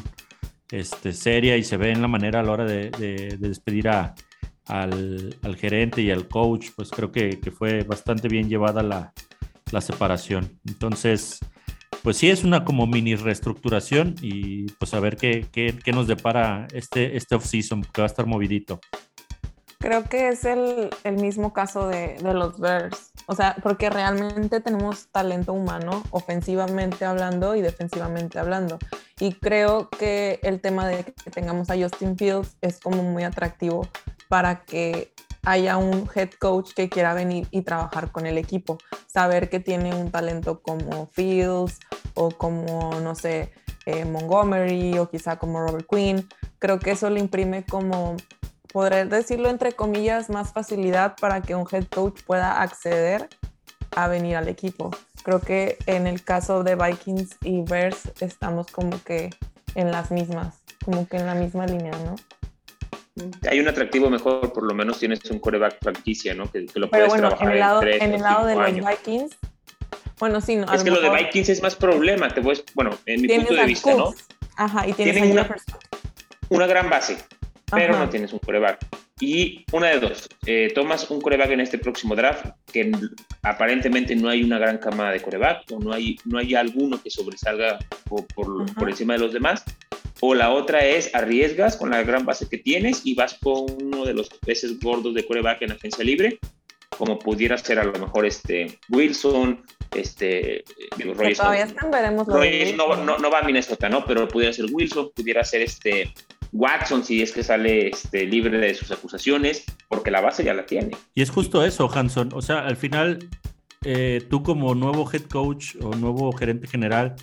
este, 0.71 1.13
seria 1.13 1.57
y 1.57 1.65
se 1.65 1.77
ve 1.77 1.91
en 1.93 2.03
la 2.03 2.09
manera 2.09 2.41
a 2.41 2.43
la 2.43 2.53
hora 2.53 2.65
de, 2.65 2.91
de- 2.91 3.37
de 3.39 3.49
despedir 3.49 3.89
a, 3.89 4.15
al, 4.67 5.37
al 5.43 5.57
gerente 5.57 6.03
y 6.03 6.11
al 6.11 6.27
coach, 6.29 6.69
pues 6.77 6.91
creo 6.91 7.11
que, 7.13 7.39
que 7.41 7.51
fue 7.51 7.83
bastante 7.85 8.29
bien 8.29 8.49
llevada 8.49 8.83
la, 8.83 9.13
la 9.73 9.81
separación. 9.81 10.59
Entonces, 10.67 11.41
pues 12.03 12.17
sí 12.17 12.31
es 12.31 12.45
una 12.45 12.65
como 12.65 12.87
mini 12.87 13.17
reestructuración 13.17 14.15
y 14.21 14.71
pues 14.73 14.95
a 14.95 15.01
ver 15.01 15.17
qué, 15.17 15.47
qué, 15.53 15.93
nos 15.93 16.07
depara 16.07 16.69
este, 16.73 17.17
este 17.17 17.35
off-season, 17.35 17.83
que 17.83 18.01
va 18.01 18.07
a 18.07 18.11
estar 18.11 18.27
movidito. 18.27 18.81
Creo 19.79 20.05
que 20.05 20.29
es 20.29 20.45
el, 20.45 20.91
el 21.05 21.17
mismo 21.17 21.53
caso 21.53 21.87
de, 21.89 22.17
de 22.19 22.35
los 22.35 22.59
Bears. 22.59 23.13
O 23.27 23.35
sea, 23.35 23.57
porque 23.63 23.91
realmente 23.91 24.61
tenemos 24.61 25.09
talento 25.09 25.53
humano, 25.53 26.03
ofensivamente 26.11 27.05
hablando 27.05 27.55
y 27.55 27.61
defensivamente 27.61 28.39
hablando. 28.39 28.79
Y 29.21 29.35
creo 29.35 29.89
que 29.91 30.41
el 30.43 30.61
tema 30.61 30.89
de 30.89 31.05
que 31.05 31.31
tengamos 31.31 31.69
a 31.71 31.77
Justin 31.77 32.17
Fields 32.17 32.57
es 32.61 32.81
como 32.81 33.03
muy 33.03 33.25
atractivo 33.25 33.87
para 34.29 34.65
que 34.65 35.13
haya 35.45 35.77
un 35.77 36.09
head 36.15 36.31
coach 36.39 36.73
que 36.75 36.89
quiera 36.89 37.15
venir 37.15 37.47
y 37.51 37.63
trabajar 37.63 38.11
con 38.13 38.27
el 38.27 38.39
equipo. 38.39 38.79
Saber 39.07 39.49
que 39.49 39.61
tiene 39.61 39.95
un 39.95 40.11
talento 40.11 40.61
como 40.61 41.07
Fields 41.07 41.79
o 42.15 42.31
como, 42.31 43.01
no 43.01 43.15
sé, 43.15 43.53
eh, 43.87 44.05
Montgomery 44.05 44.99
o 44.99 45.09
quizá 45.09 45.39
como 45.39 45.61
Robert 45.61 45.87
Quinn. 45.89 46.29
Creo 46.59 46.79
que 46.79 46.93
eso 46.93 47.09
le 47.11 47.21
imprime 47.21 47.65
como 47.65 48.17
podré 48.73 49.07
decirlo 49.07 49.49
entre 49.49 49.73
comillas, 49.73 50.29
más 50.29 50.53
facilidad 50.53 51.17
para 51.21 51.41
que 51.41 51.55
un 51.55 51.67
head 51.71 51.87
coach 51.87 52.23
pueda 52.27 52.61
acceder 52.63 53.29
a 53.97 54.09
venir 54.09 54.37
al 54.37 54.49
equipo. 54.49 54.91
Creo 55.23 55.41
que 55.41 55.79
en 55.87 56.07
el 56.07 56.23
caso 56.23 56.63
de 56.63 56.77
Vikings 56.77 57.37
y 57.43 57.63
Bears 57.63 58.13
estamos 58.21 58.67
como 58.69 59.03
que 59.03 59.31
en 59.75 59.91
las 59.91 60.11
mismas, 60.11 60.61
como 60.85 61.07
que 61.09 61.17
en 61.17 61.27
la 61.27 61.35
misma 61.35 61.67
línea, 61.67 61.93
¿no? 62.05 62.17
Hay 63.51 63.61
un 63.61 63.69
atractivo 63.69 64.11
mejor, 64.11 64.53
por 64.53 64.65
lo 64.65 64.75
menos 64.75 64.99
tienes 64.99 65.25
un 65.31 65.39
coreback 65.39 65.79
franquicia, 65.83 66.35
¿no? 66.35 66.51
Que, 66.51 66.67
que 66.67 66.79
lo 66.81 66.89
Pero 66.91 67.07
puedes 67.07 67.09
bueno, 67.09 67.29
trabajar 67.29 67.49
en 67.49 67.53
el 67.55 67.59
lado, 67.61 67.81
tres 67.81 68.03
en 68.03 68.15
el 68.15 68.21
lado 68.23 68.47
de 68.47 68.53
cinco 68.53 68.63
los 68.63 68.69
años. 68.73 68.87
Vikings, 69.05 69.37
bueno, 70.19 70.41
sí, 70.41 70.57
no, 70.57 70.73
Es 70.73 70.83
que 70.83 70.91
lo 70.91 71.01
de 71.01 71.11
mejor 71.11 71.19
Vikings 71.27 71.49
es 71.49 71.63
más 71.63 71.77
problema, 71.77 72.29
te 72.29 72.41
a- 72.41 72.65
bueno, 72.75 72.91
en 73.07 73.23
mi 73.23 73.29
punto 73.29 73.55
de 73.55 73.65
vista, 73.67 73.95
¿no? 73.95 74.15
Ajá, 74.57 74.87
y 74.89 74.93
tienes 74.93 75.15
Tienen 75.15 75.33
una- 76.51 76.67
gran 76.67 76.91
base, 76.91 77.17
pero 77.71 77.95
Ajá. 77.95 78.05
no 78.05 78.11
tienes 78.11 78.33
un 78.33 78.39
coreback. 78.41 78.85
Y 79.21 79.65
una 79.73 79.89
de 79.89 79.99
dos, 79.99 80.29
eh, 80.47 80.71
tomas 80.75 81.11
un 81.11 81.21
coreback 81.21 81.51
en 81.51 81.61
este 81.61 81.79
próximo 81.79 82.15
draft, 82.15 82.47
que 82.73 82.93
aparentemente 83.43 84.15
no 84.15 84.29
hay 84.29 84.45
una 84.45 84.59
gran 84.59 84.79
camada 84.79 85.11
de 85.11 85.21
coreback, 85.21 85.65
o 85.73 85.79
no 85.81 85.93
hay, 85.93 86.17
no 86.25 86.39
hay 86.39 86.55
alguno 86.55 87.03
que 87.03 87.11
sobresalga 87.11 87.79
por, 88.09 88.27
por, 88.29 88.73
por, 88.75 88.89
encima 88.89 89.15
de 89.15 89.19
los 89.21 89.33
demás, 89.33 89.65
o 90.21 90.35
la 90.35 90.51
otra 90.51 90.85
es 90.85 91.15
arriesgas 91.15 91.77
con 91.77 91.91
la 91.91 92.03
gran 92.03 92.25
base 92.25 92.49
que 92.49 92.59
tienes 92.59 93.03
y 93.05 93.15
vas 93.15 93.35
con 93.41 93.67
uno 93.83 94.05
de 94.05 94.15
los 94.15 94.29
peces 94.29 94.79
gordos 94.81 95.15
de 95.15 95.27
coreback 95.27 95.63
en 95.63 95.73
agencia 95.73 96.05
libre, 96.05 96.39
como 96.97 97.19
pudiera 97.19 97.57
ser 97.59 97.79
a 97.79 97.85
lo 97.85 97.93
mejor 97.93 98.27
este 98.27 98.79
Wilson, 98.89 99.65
este 99.95 100.65
digo, 100.97 101.13
todavía 101.15 101.65
no, 101.65 101.71
están, 101.71 101.91
veremos 101.91 102.29
no, 102.29 102.97
no, 102.97 103.19
no, 103.19 103.31
va 103.31 103.39
a 103.39 103.43
Minnesota, 103.43 103.89
¿no? 103.89 104.05
Pero 104.05 104.27
pudiera 104.29 104.53
ser 104.53 104.67
Wilson, 104.71 105.11
pudiera 105.15 105.45
ser 105.45 105.63
este 105.63 106.13
Watson 106.53 107.05
si 107.05 107.23
es 107.23 107.33
que 107.33 107.43
sale 107.43 107.89
este, 107.89 108.25
libre 108.25 108.59
de 108.59 108.75
sus 108.75 108.91
acusaciones, 108.91 109.65
porque 109.89 110.11
la 110.11 110.21
base 110.21 110.45
ya 110.45 110.55
la 110.55 110.67
tiene. 110.67 110.91
Y 111.15 111.23
es 111.23 111.31
justo 111.31 111.65
eso, 111.65 111.91
Hanson. 111.93 112.31
O 112.35 112.43
sea, 112.43 112.61
al 112.61 112.77
final, 112.77 113.29
eh, 113.85 114.25
tú 114.29 114.43
como 114.43 114.75
nuevo 114.75 115.09
head 115.11 115.23
coach 115.23 115.77
o 115.81 115.95
nuevo 115.95 116.33
gerente 116.33 116.67
general, 116.67 117.17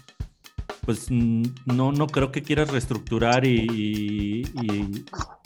pues 0.86 1.10
no, 1.10 1.92
no 1.92 2.08
creo 2.08 2.32
que 2.32 2.44
quieras 2.44 2.70
reestructurar 2.70 3.46
y, 3.46 4.46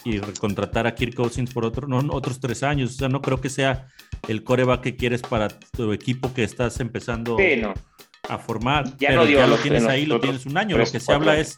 y, 0.04 0.20
recontratar 0.20 0.86
a 0.86 0.96
Kirk 0.96 1.16
Cousins 1.16 1.54
por 1.54 1.66
otro, 1.66 1.88
no, 1.88 2.00
otros 2.12 2.40
tres 2.40 2.64
años. 2.64 2.92
O 2.92 2.94
sea, 2.94 3.10
no 3.10 3.22
creo 3.22 3.40
que 3.40 3.50
sea 3.50 3.88
el 4.28 4.44
coreback 4.44 4.82
que 4.82 4.96
quieres 4.96 5.22
para 5.22 5.48
tu 5.48 5.94
equipo 5.94 6.34
que 6.34 6.44
estás 6.44 6.80
empezando 6.80 7.38
a 8.28 8.38
formar. 8.38 8.98
Ya 8.98 9.10
pero 9.10 9.26
ya 9.26 9.48
lo 9.48 9.58
tienes 9.58 9.86
ahí, 9.86 10.06
lo 10.06 10.20
tienes 10.20 10.46
un 10.46 10.58
año. 10.58 10.78
lo 10.78 10.86
que 10.86 11.00
se 11.00 11.14
habla 11.14 11.40
es 11.40 11.58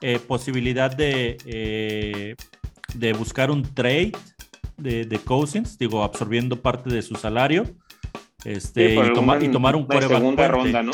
eh, 0.00 0.18
posibilidad 0.18 0.94
de, 0.94 1.36
eh, 1.46 2.34
de 2.94 3.12
buscar 3.12 3.50
un 3.50 3.62
trade 3.62 4.12
de, 4.76 5.04
de, 5.04 5.18
Cousins, 5.18 5.78
digo, 5.78 6.02
absorbiendo 6.02 6.56
parte 6.56 6.90
de 6.90 7.02
su 7.02 7.14
salario. 7.14 7.64
Este, 8.44 8.94
y, 8.94 9.12
tomar, 9.12 9.42
y 9.42 9.50
tomar 9.50 9.76
un 9.76 9.84
coreback. 9.84 10.18
Segunda 10.18 10.48
ronda, 10.48 10.82
¿no? 10.82 10.92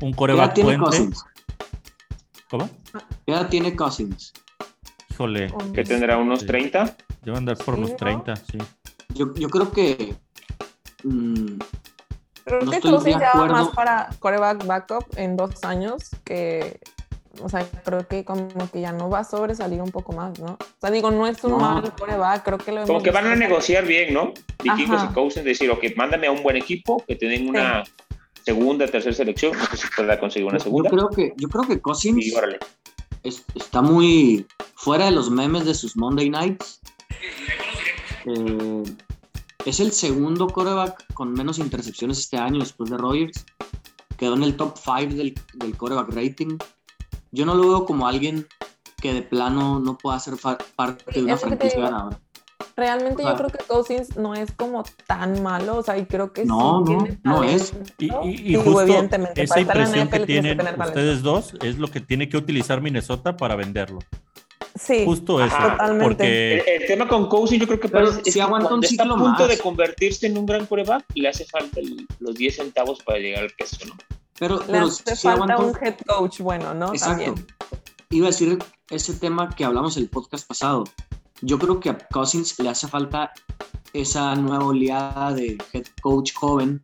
Un 0.00 0.12
coreback 0.12 0.60
puente. 0.60 1.10
¿Cómo? 2.50 2.68
¿Qué 3.26 3.32
edad 3.32 3.48
tiene 3.48 3.74
Cousins? 3.74 4.32
Híjole. 5.10 5.52
¿Que 5.74 5.82
tendrá 5.82 6.16
unos 6.18 6.46
30? 6.46 6.96
Debe 7.22 7.36
andar 7.36 7.56
por 7.58 7.78
los 7.78 7.96
30, 7.96 8.36
sí. 8.36 8.58
Yo, 9.14 9.34
yo 9.34 9.48
creo 9.48 9.72
que. 9.72 10.14
Mmm, 11.02 11.58
creo 12.44 12.60
no 12.62 12.70
que 12.70 12.80
Cousins 12.80 13.18
ya 13.18 13.32
va 13.34 13.46
más 13.46 13.68
para 13.68 14.10
coreback 14.20 14.64
backup 14.64 15.04
en 15.16 15.36
dos 15.36 15.64
años 15.64 16.10
que. 16.24 16.78
O 17.42 17.50
sea, 17.50 17.68
creo 17.84 18.06
que 18.08 18.24
como 18.24 18.48
que 18.70 18.80
ya 18.80 18.92
no 18.92 19.10
va 19.10 19.18
a 19.18 19.24
sobresalir 19.24 19.82
un 19.82 19.90
poco 19.90 20.12
más, 20.12 20.38
¿no? 20.38 20.52
O 20.52 20.80
sea, 20.80 20.90
digo, 20.90 21.10
no 21.10 21.26
es 21.26 21.42
un 21.44 21.60
mal 21.60 21.92
coreback, 21.94 22.42
creo 22.44 22.56
que 22.56 22.72
lo 22.72 22.86
Como 22.86 23.02
que 23.02 23.10
van 23.10 23.26
a 23.26 23.36
negociar 23.36 23.84
bien, 23.84 24.14
¿no? 24.14 24.32
Vikingos 24.62 25.04
y 25.04 25.08
Cousins 25.08 25.44
decir, 25.44 25.70
ok, 25.70 25.84
mándame 25.96 26.28
a 26.28 26.30
un 26.30 26.42
buen 26.42 26.56
equipo, 26.56 27.04
que 27.06 27.14
tienen 27.14 27.46
una 27.46 27.84
segunda, 28.46 28.86
tercera 28.86 29.12
selección, 29.12 29.58
no 29.58 29.66
sé 29.66 29.76
si 29.76 29.86
pueda 29.96 30.20
conseguir 30.20 30.48
una 30.48 30.60
segunda. 30.60 30.88
Yo 30.88 30.96
creo 30.96 31.08
que, 31.10 31.34
yo 31.36 31.48
creo 31.48 31.64
que 31.64 31.80
Cousins 31.80 32.32
está 33.24 33.82
muy 33.82 34.46
fuera 34.76 35.06
de 35.06 35.10
los 35.10 35.30
memes 35.30 35.64
de 35.64 35.74
sus 35.74 35.96
Monday 35.96 36.30
Nights. 36.30 36.80
Eh, 38.24 38.84
es 39.64 39.80
el 39.80 39.90
segundo 39.90 40.46
coreback 40.46 41.12
con 41.12 41.32
menos 41.32 41.58
intercepciones 41.58 42.20
este 42.20 42.36
año 42.36 42.60
después 42.60 42.88
de 42.88 42.96
Rogers. 42.96 43.44
Quedó 44.16 44.36
en 44.36 44.44
el 44.44 44.56
top 44.56 44.76
5 44.78 45.16
del, 45.16 45.34
del 45.54 45.76
coreback 45.76 46.14
rating. 46.14 46.56
Yo 47.32 47.46
no 47.46 47.56
lo 47.56 47.68
veo 47.68 47.84
como 47.84 48.06
alguien 48.06 48.46
que 49.02 49.12
de 49.12 49.22
plano 49.22 49.80
no 49.80 49.98
pueda 49.98 50.20
ser 50.20 50.34
parte 50.76 51.04
de 51.12 51.24
una 51.24 51.36
franquicia 51.36 51.80
ganadora. 51.80 52.20
Realmente 52.76 53.22
yo 53.22 53.34
creo 53.36 53.48
que 53.48 53.58
Cousins 53.64 54.16
no 54.16 54.34
es 54.34 54.52
como 54.52 54.84
tan 55.06 55.42
malo, 55.42 55.78
o 55.78 55.82
sea, 55.82 55.96
y 55.96 56.04
creo 56.04 56.32
que 56.32 56.44
no, 56.44 56.84
sí 56.86 56.92
no, 56.92 57.06
no 57.24 57.44
es. 57.44 57.74
Y, 57.98 58.06
y, 58.52 58.54
justo 58.56 58.80
esa 59.34 59.60
impresión 59.60 60.08
que 60.08 60.20
tienen 60.20 60.60
ustedes 60.60 61.22
dos 61.22 61.54
es 61.62 61.78
lo 61.78 61.88
que 61.88 62.00
tiene 62.00 62.28
que 62.28 62.36
utilizar 62.36 62.82
Minnesota 62.82 63.36
para 63.36 63.56
venderlo. 63.56 64.00
Sí, 64.78 65.04
justo 65.06 65.42
eso. 65.42 65.56
Totalmente. 65.56 66.04
Porque 66.04 66.76
el, 66.76 66.86
tema 66.86 67.08
con 67.08 67.28
Cousins 67.28 67.62
yo 67.62 67.66
creo 67.66 67.80
que 67.80 67.88
Pero 67.88 68.12
si 68.22 68.40
aguanta 68.40 68.74
un 68.74 68.84
está 68.84 69.04
a 69.04 69.16
punto 69.16 69.48
de 69.48 69.58
convertirse 69.58 70.26
en 70.26 70.36
un 70.36 70.44
gran 70.44 70.66
coreback, 70.66 71.04
le 71.14 71.28
hace 71.28 71.46
falta 71.46 71.80
los 72.20 72.34
10 72.34 72.56
centavos 72.56 73.02
para 73.02 73.18
llegar 73.18 73.44
al 73.44 73.50
peso, 73.50 73.78
¿no? 73.86 73.94
Pero, 74.38 74.62
le 74.68 74.78
hace 74.78 75.16
falta 75.16 75.56
un 75.56 75.72
head 75.80 75.96
coach 76.06 76.40
bueno, 76.40 76.74
¿no? 76.74 76.92
Exacto. 76.92 77.34
Iba 78.10 78.26
a 78.26 78.30
decir 78.30 78.58
ese 78.90 79.14
tema 79.14 79.48
que 79.48 79.64
hablamos 79.64 79.96
el 79.96 80.08
podcast 80.08 80.46
pasado 80.46 80.84
yo 81.42 81.58
creo 81.58 81.80
que 81.80 81.90
a 81.90 81.98
Cousins 81.98 82.58
le 82.58 82.68
hace 82.68 82.88
falta 82.88 83.32
esa 83.92 84.34
nueva 84.34 84.64
oleada 84.64 85.32
de 85.32 85.58
head 85.72 85.86
coach 86.02 86.34
joven 86.34 86.80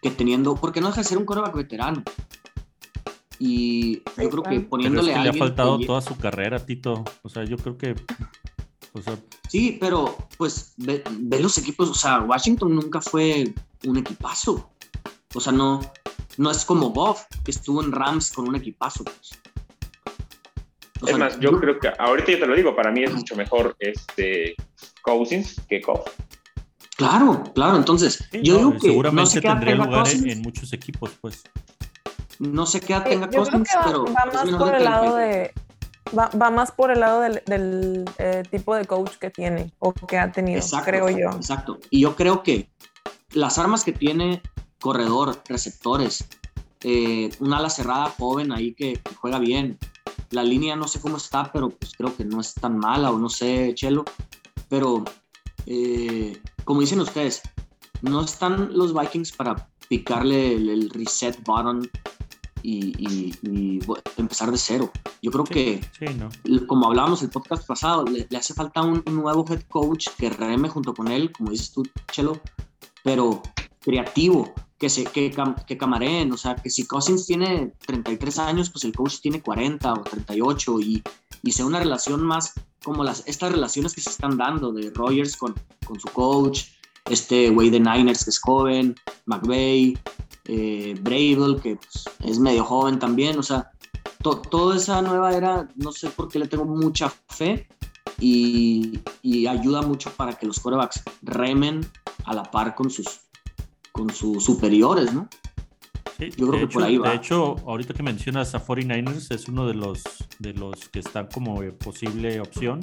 que 0.00 0.10
teniendo, 0.10 0.56
porque 0.56 0.80
no 0.80 0.88
deja 0.88 1.02
de 1.02 1.08
ser 1.08 1.18
un 1.18 1.24
coreback 1.24 1.54
veterano. 1.54 2.02
Y 3.38 4.02
yo 4.16 4.30
creo 4.30 4.42
que 4.42 4.60
poniéndole 4.60 5.14
a 5.14 5.22
le 5.22 5.30
ha 5.30 5.32
faltado 5.32 5.78
toda 5.80 6.00
su 6.00 6.16
carrera, 6.16 6.64
Tito. 6.64 7.04
O 7.22 7.28
sea, 7.28 7.44
yo 7.44 7.56
creo 7.56 7.76
que. 7.76 7.96
sí, 9.48 9.78
pero 9.80 10.16
pues 10.36 10.74
ve, 10.76 11.02
los 11.40 11.58
equipos. 11.58 11.90
O 11.90 11.94
sea, 11.94 12.20
Washington 12.20 12.74
nunca 12.74 13.00
fue 13.00 13.52
un 13.84 13.96
equipazo. 13.96 14.70
O 15.34 15.40
sea, 15.40 15.52
no, 15.52 15.80
no 16.36 16.50
es 16.50 16.64
como 16.64 16.90
Bob, 16.90 17.16
que 17.44 17.50
estuvo 17.50 17.82
en 17.82 17.90
Rams 17.90 18.30
con 18.30 18.48
un 18.48 18.54
equipazo. 18.54 19.04
Pues 19.04 19.41
es 21.06 21.18
más, 21.18 21.40
yo, 21.40 21.52
creo 21.58 21.78
que 21.78 21.90
ahorita 21.98 22.32
yo 22.32 22.38
te 22.40 22.46
lo 22.46 22.54
digo, 22.54 22.74
para 22.74 22.90
mí 22.90 23.02
es 23.04 23.12
mucho 23.12 23.36
mejor 23.36 23.76
este 23.78 24.54
Cousins 25.02 25.60
que 25.68 25.80
Koff. 25.80 26.06
Claro, 26.96 27.42
claro, 27.54 27.76
entonces 27.76 28.28
yo 28.42 28.58
digo 28.58 28.72
que 28.74 28.80
seguramente 28.80 29.22
no 29.22 29.26
sé 29.26 29.40
tendría 29.40 29.74
lugar 29.74 30.06
en 30.08 30.42
muchos 30.42 30.72
equipos, 30.72 31.12
pues. 31.20 31.42
No 32.38 32.66
sé 32.66 32.80
qué 32.80 32.98
tenga 33.00 33.28
Cousins, 33.28 33.70
pero 33.84 34.04
va 34.06 34.26
más 34.32 34.50
por 34.50 34.74
el 34.74 34.84
lado 34.84 35.16
de 35.16 35.52
va, 36.16 36.50
más 36.50 36.72
por 36.72 36.90
el 36.90 37.00
lado 37.00 37.20
del, 37.20 38.04
eh, 38.18 38.42
tipo 38.50 38.74
de 38.74 38.84
coach 38.84 39.12
que 39.16 39.30
tiene 39.30 39.72
o 39.78 39.92
que 39.92 40.18
ha 40.18 40.30
tenido, 40.30 40.60
creo 40.84 41.08
yo. 41.08 41.30
Exacto. 41.30 41.78
Y 41.90 42.00
yo 42.00 42.16
creo 42.16 42.42
que 42.42 42.68
las 43.32 43.58
armas 43.58 43.84
que 43.84 43.92
tiene 43.92 44.42
corredor, 44.80 45.40
receptores, 45.48 46.24
eh, 46.82 47.30
un 47.40 47.54
ala 47.54 47.70
cerrada 47.70 48.10
joven 48.10 48.52
ahí 48.52 48.74
que 48.74 49.00
juega 49.20 49.38
bien, 49.38 49.78
la 50.30 50.42
línea 50.42 50.76
no 50.76 50.88
sé 50.88 51.00
cómo 51.00 51.16
está, 51.16 51.50
pero 51.52 51.70
pues 51.70 51.92
creo 51.96 52.14
que 52.16 52.24
no 52.24 52.40
es 52.40 52.54
tan 52.54 52.78
mala 52.78 53.10
o 53.10 53.18
no 53.18 53.28
sé, 53.28 53.72
Chelo. 53.74 54.04
Pero 54.68 55.04
eh, 55.66 56.40
como 56.64 56.80
dicen 56.80 57.00
ustedes, 57.00 57.42
no 58.00 58.22
están 58.22 58.76
los 58.76 58.98
Vikings 58.98 59.32
para 59.32 59.68
picarle 59.88 60.54
el, 60.54 60.90
reset 60.90 61.42
button 61.44 61.88
y, 62.62 63.32
empezar 64.16 64.50
de 64.50 64.58
cero. 64.58 64.90
Yo 65.20 65.30
creo 65.30 65.44
que, 65.44 65.80
como 66.66 66.86
hablábamos 66.86 67.22
el 67.22 67.30
podcast 67.30 67.66
pasado, 67.66 68.04
le, 68.04 68.26
hace 68.36 68.54
falta 68.54 68.82
un, 68.82 69.02
nuevo 69.06 69.44
head 69.48 69.62
coach 69.68 70.08
que 70.18 70.30
reme 70.30 70.68
junto 70.68 70.94
con 70.94 71.08
él, 71.08 71.30
como 71.32 71.50
dices 71.50 71.72
tú, 71.72 71.82
Chelo, 72.10 72.40
pero 73.04 73.42
creativo, 73.80 74.52
que, 74.82 74.90
se, 74.90 75.04
que, 75.04 75.32
que 75.64 75.78
camareen, 75.78 76.32
o 76.32 76.36
sea, 76.36 76.56
que 76.56 76.68
si 76.68 76.88
Cousins 76.88 77.24
tiene 77.24 77.72
33 77.86 78.40
años, 78.40 78.68
pues 78.68 78.82
el 78.82 78.92
coach 78.92 79.20
tiene 79.20 79.40
40 79.40 79.92
o 79.92 80.02
38 80.02 80.80
y, 80.80 81.04
y 81.44 81.52
sea 81.52 81.66
una 81.66 81.78
relación 81.78 82.20
más 82.24 82.52
como 82.82 83.04
las, 83.04 83.22
estas 83.28 83.52
relaciones 83.52 83.94
que 83.94 84.00
se 84.00 84.10
están 84.10 84.36
dando 84.36 84.72
de 84.72 84.90
Rogers 84.90 85.36
con, 85.36 85.54
con 85.86 86.00
su 86.00 86.08
coach, 86.08 86.64
este 87.08 87.50
güey 87.50 87.70
de 87.70 87.78
Niners 87.78 88.24
que 88.24 88.30
es 88.30 88.40
joven, 88.40 88.96
McVeigh, 89.26 89.96
eh, 90.46 91.00
que 91.62 91.76
pues, 91.76 92.04
es 92.24 92.40
medio 92.40 92.64
joven 92.64 92.98
también, 92.98 93.38
o 93.38 93.42
sea, 93.44 93.70
toda 94.50 94.74
esa 94.74 95.00
nueva 95.00 95.32
era, 95.32 95.68
no 95.76 95.92
sé 95.92 96.10
por 96.10 96.26
qué 96.26 96.40
le 96.40 96.48
tengo 96.48 96.64
mucha 96.64 97.08
fe 97.28 97.68
y, 98.18 98.98
y 99.22 99.46
ayuda 99.46 99.82
mucho 99.82 100.10
para 100.16 100.32
que 100.32 100.44
los 100.44 100.58
quarterbacks 100.58 101.04
remen 101.22 101.88
a 102.24 102.34
la 102.34 102.42
par 102.42 102.74
con 102.74 102.90
sus 102.90 103.20
con 103.92 104.10
sus 104.10 104.42
superiores, 104.42 105.12
¿no? 105.12 105.28
Sí, 106.18 106.30
Yo 106.36 106.48
creo 106.48 106.60
que 106.60 106.66
por 106.66 106.82
ahí 106.82 106.98
va. 106.98 107.10
De 107.10 107.16
hecho, 107.16 107.56
ahorita 107.66 107.94
que 107.94 108.02
mencionas 108.02 108.54
a 108.54 108.64
49ers, 108.64 109.34
es 109.34 109.48
uno 109.48 109.66
de 109.66 109.74
los, 109.74 110.02
de 110.38 110.54
los 110.54 110.88
que 110.88 111.00
están 111.00 111.28
como 111.32 111.60
posible 111.78 112.40
opción. 112.40 112.80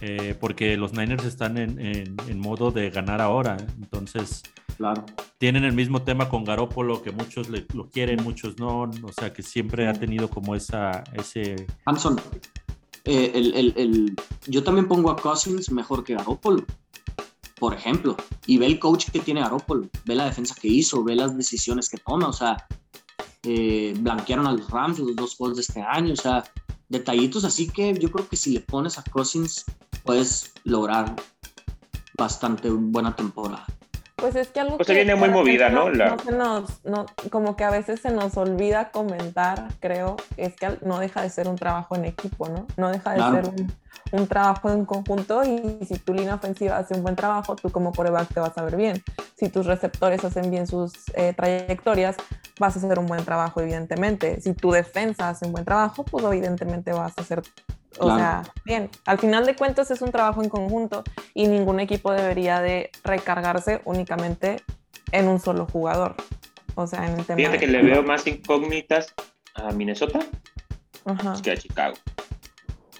Eh, 0.00 0.36
porque 0.38 0.76
los 0.76 0.92
Niners 0.92 1.24
están 1.24 1.56
en, 1.56 1.78
en, 1.78 2.38
modo 2.38 2.70
de 2.70 2.90
ganar 2.90 3.22
ahora. 3.22 3.56
Entonces, 3.80 4.42
claro. 4.76 5.06
tienen 5.38 5.64
el 5.64 5.72
mismo 5.72 6.02
tema 6.02 6.28
con 6.28 6.44
Garópolo, 6.44 7.02
que 7.02 7.10
muchos 7.10 7.48
le, 7.48 7.64
lo 7.72 7.88
quieren, 7.88 8.22
muchos 8.22 8.58
no. 8.58 8.82
O 8.82 9.12
sea, 9.18 9.32
que 9.32 9.42
siempre 9.42 9.88
ha 9.88 9.94
tenido 9.94 10.28
como 10.28 10.54
esa, 10.54 11.04
ese... 11.14 11.66
Hanson, 11.86 12.20
eh, 13.04 13.32
el, 13.34 13.54
el, 13.54 13.74
el, 13.76 14.16
yo 14.46 14.62
también 14.62 14.88
pongo 14.88 15.10
a 15.10 15.16
Cousins 15.16 15.70
mejor 15.70 16.04
que 16.04 16.14
Garópolo 16.14 16.64
por 17.56 17.74
ejemplo, 17.74 18.16
y 18.46 18.58
ve 18.58 18.66
el 18.66 18.78
coach 18.78 19.10
que 19.10 19.20
tiene 19.20 19.40
Garoppolo, 19.40 19.88
ve 20.04 20.14
la 20.14 20.26
defensa 20.26 20.54
que 20.60 20.68
hizo, 20.68 21.04
ve 21.04 21.14
las 21.14 21.36
decisiones 21.36 21.88
que 21.88 21.98
toma, 21.98 22.28
o 22.28 22.32
sea, 22.32 22.66
eh, 23.44 23.94
blanquearon 23.98 24.46
a 24.46 24.52
los 24.52 24.70
Rams 24.70 24.98
los 24.98 25.14
dos 25.16 25.36
juegos 25.36 25.56
de 25.56 25.62
este 25.62 25.82
año, 25.82 26.12
o 26.12 26.16
sea, 26.16 26.44
detallitos 26.88 27.44
así 27.44 27.68
que 27.68 27.94
yo 27.94 28.10
creo 28.10 28.28
que 28.28 28.36
si 28.36 28.52
le 28.52 28.60
pones 28.60 28.98
a 28.98 29.02
Cousins 29.02 29.64
puedes 30.04 30.52
lograr 30.64 31.14
bastante 32.16 32.70
buena 32.70 33.14
temporada. 33.14 33.66
Pues 34.24 34.36
es 34.36 34.48
que 34.48 34.60
algo 34.60 34.78
Pues 34.78 34.86
que 34.86 34.94
se 34.94 35.04
viene 35.04 35.14
muy 35.16 35.28
movida, 35.28 35.68
¿no? 35.68 35.90
La- 35.90 36.16
no 36.16 36.18
se 36.18 36.32
nos, 36.32 36.82
no, 36.86 37.04
como 37.30 37.56
que 37.56 37.64
a 37.64 37.68
veces 37.68 38.00
se 38.00 38.10
nos 38.10 38.38
olvida 38.38 38.90
comentar, 38.90 39.68
creo, 39.80 40.16
es 40.38 40.56
que 40.56 40.78
no 40.80 40.98
deja 40.98 41.20
de 41.20 41.28
ser 41.28 41.46
un 41.46 41.56
trabajo 41.56 41.94
en 41.94 42.06
equipo, 42.06 42.48
¿no? 42.48 42.66
No 42.78 42.88
deja 42.90 43.10
de 43.10 43.16
Claro. 43.16 43.34
ser 43.36 43.46
un, 43.54 43.72
un 44.12 44.26
trabajo 44.26 44.70
en 44.70 44.86
conjunto 44.86 45.44
y 45.44 45.84
si 45.84 45.98
tu 45.98 46.14
línea 46.14 46.36
ofensiva 46.36 46.78
hace 46.78 46.94
un 46.94 47.02
buen 47.02 47.16
trabajo, 47.16 47.54
tú 47.54 47.68
como 47.70 47.92
coreback 47.92 48.32
te 48.32 48.40
vas 48.40 48.56
a 48.56 48.62
ver 48.64 48.76
bien. 48.76 49.02
Si 49.36 49.50
tus 49.50 49.66
receptores 49.66 50.24
hacen 50.24 50.50
bien 50.50 50.66
sus 50.66 50.94
eh, 51.16 51.34
trayectorias, 51.36 52.16
vas 52.58 52.76
a 52.76 52.78
hacer 52.78 52.98
un 52.98 53.06
buen 53.06 53.26
trabajo, 53.26 53.60
evidentemente. 53.60 54.40
Si 54.40 54.54
tu 54.54 54.70
defensa 54.70 55.28
hace 55.28 55.44
un 55.44 55.52
buen 55.52 55.66
trabajo, 55.66 56.02
pues 56.02 56.24
evidentemente 56.24 56.92
vas 56.94 57.12
a 57.18 57.20
hacer, 57.20 57.42
o 57.98 58.06
Claro. 58.06 58.18
sea, 58.18 58.52
bien. 58.64 58.90
Al 59.06 59.18
final 59.18 59.46
de 59.46 59.54
cuentas 59.54 59.90
es 59.90 60.02
un 60.02 60.10
trabajo 60.10 60.42
en 60.42 60.48
conjunto 60.48 61.04
y 61.34 61.46
ningún 61.46 61.80
equipo 61.80 62.12
debería 62.12 62.60
de 62.60 62.90
recargarse 63.04 63.80
únicamente 63.84 64.62
en 65.12 65.28
un 65.28 65.38
solo 65.40 65.66
jugador. 65.66 66.16
O 66.74 66.86
sea, 66.86 67.06
en 67.06 67.18
el 67.18 67.24
tema 67.24 67.36
Fíjate 67.36 67.58
de- 67.58 67.60
que 67.60 67.66
le 67.68 67.82
veo 67.82 68.02
más 68.02 68.26
incógnitas 68.26 69.14
a 69.54 69.70
Minnesota 69.72 70.20
Ajá. 71.04 71.34
que 71.42 71.52
a 71.52 71.56
Chicago. 71.56 71.94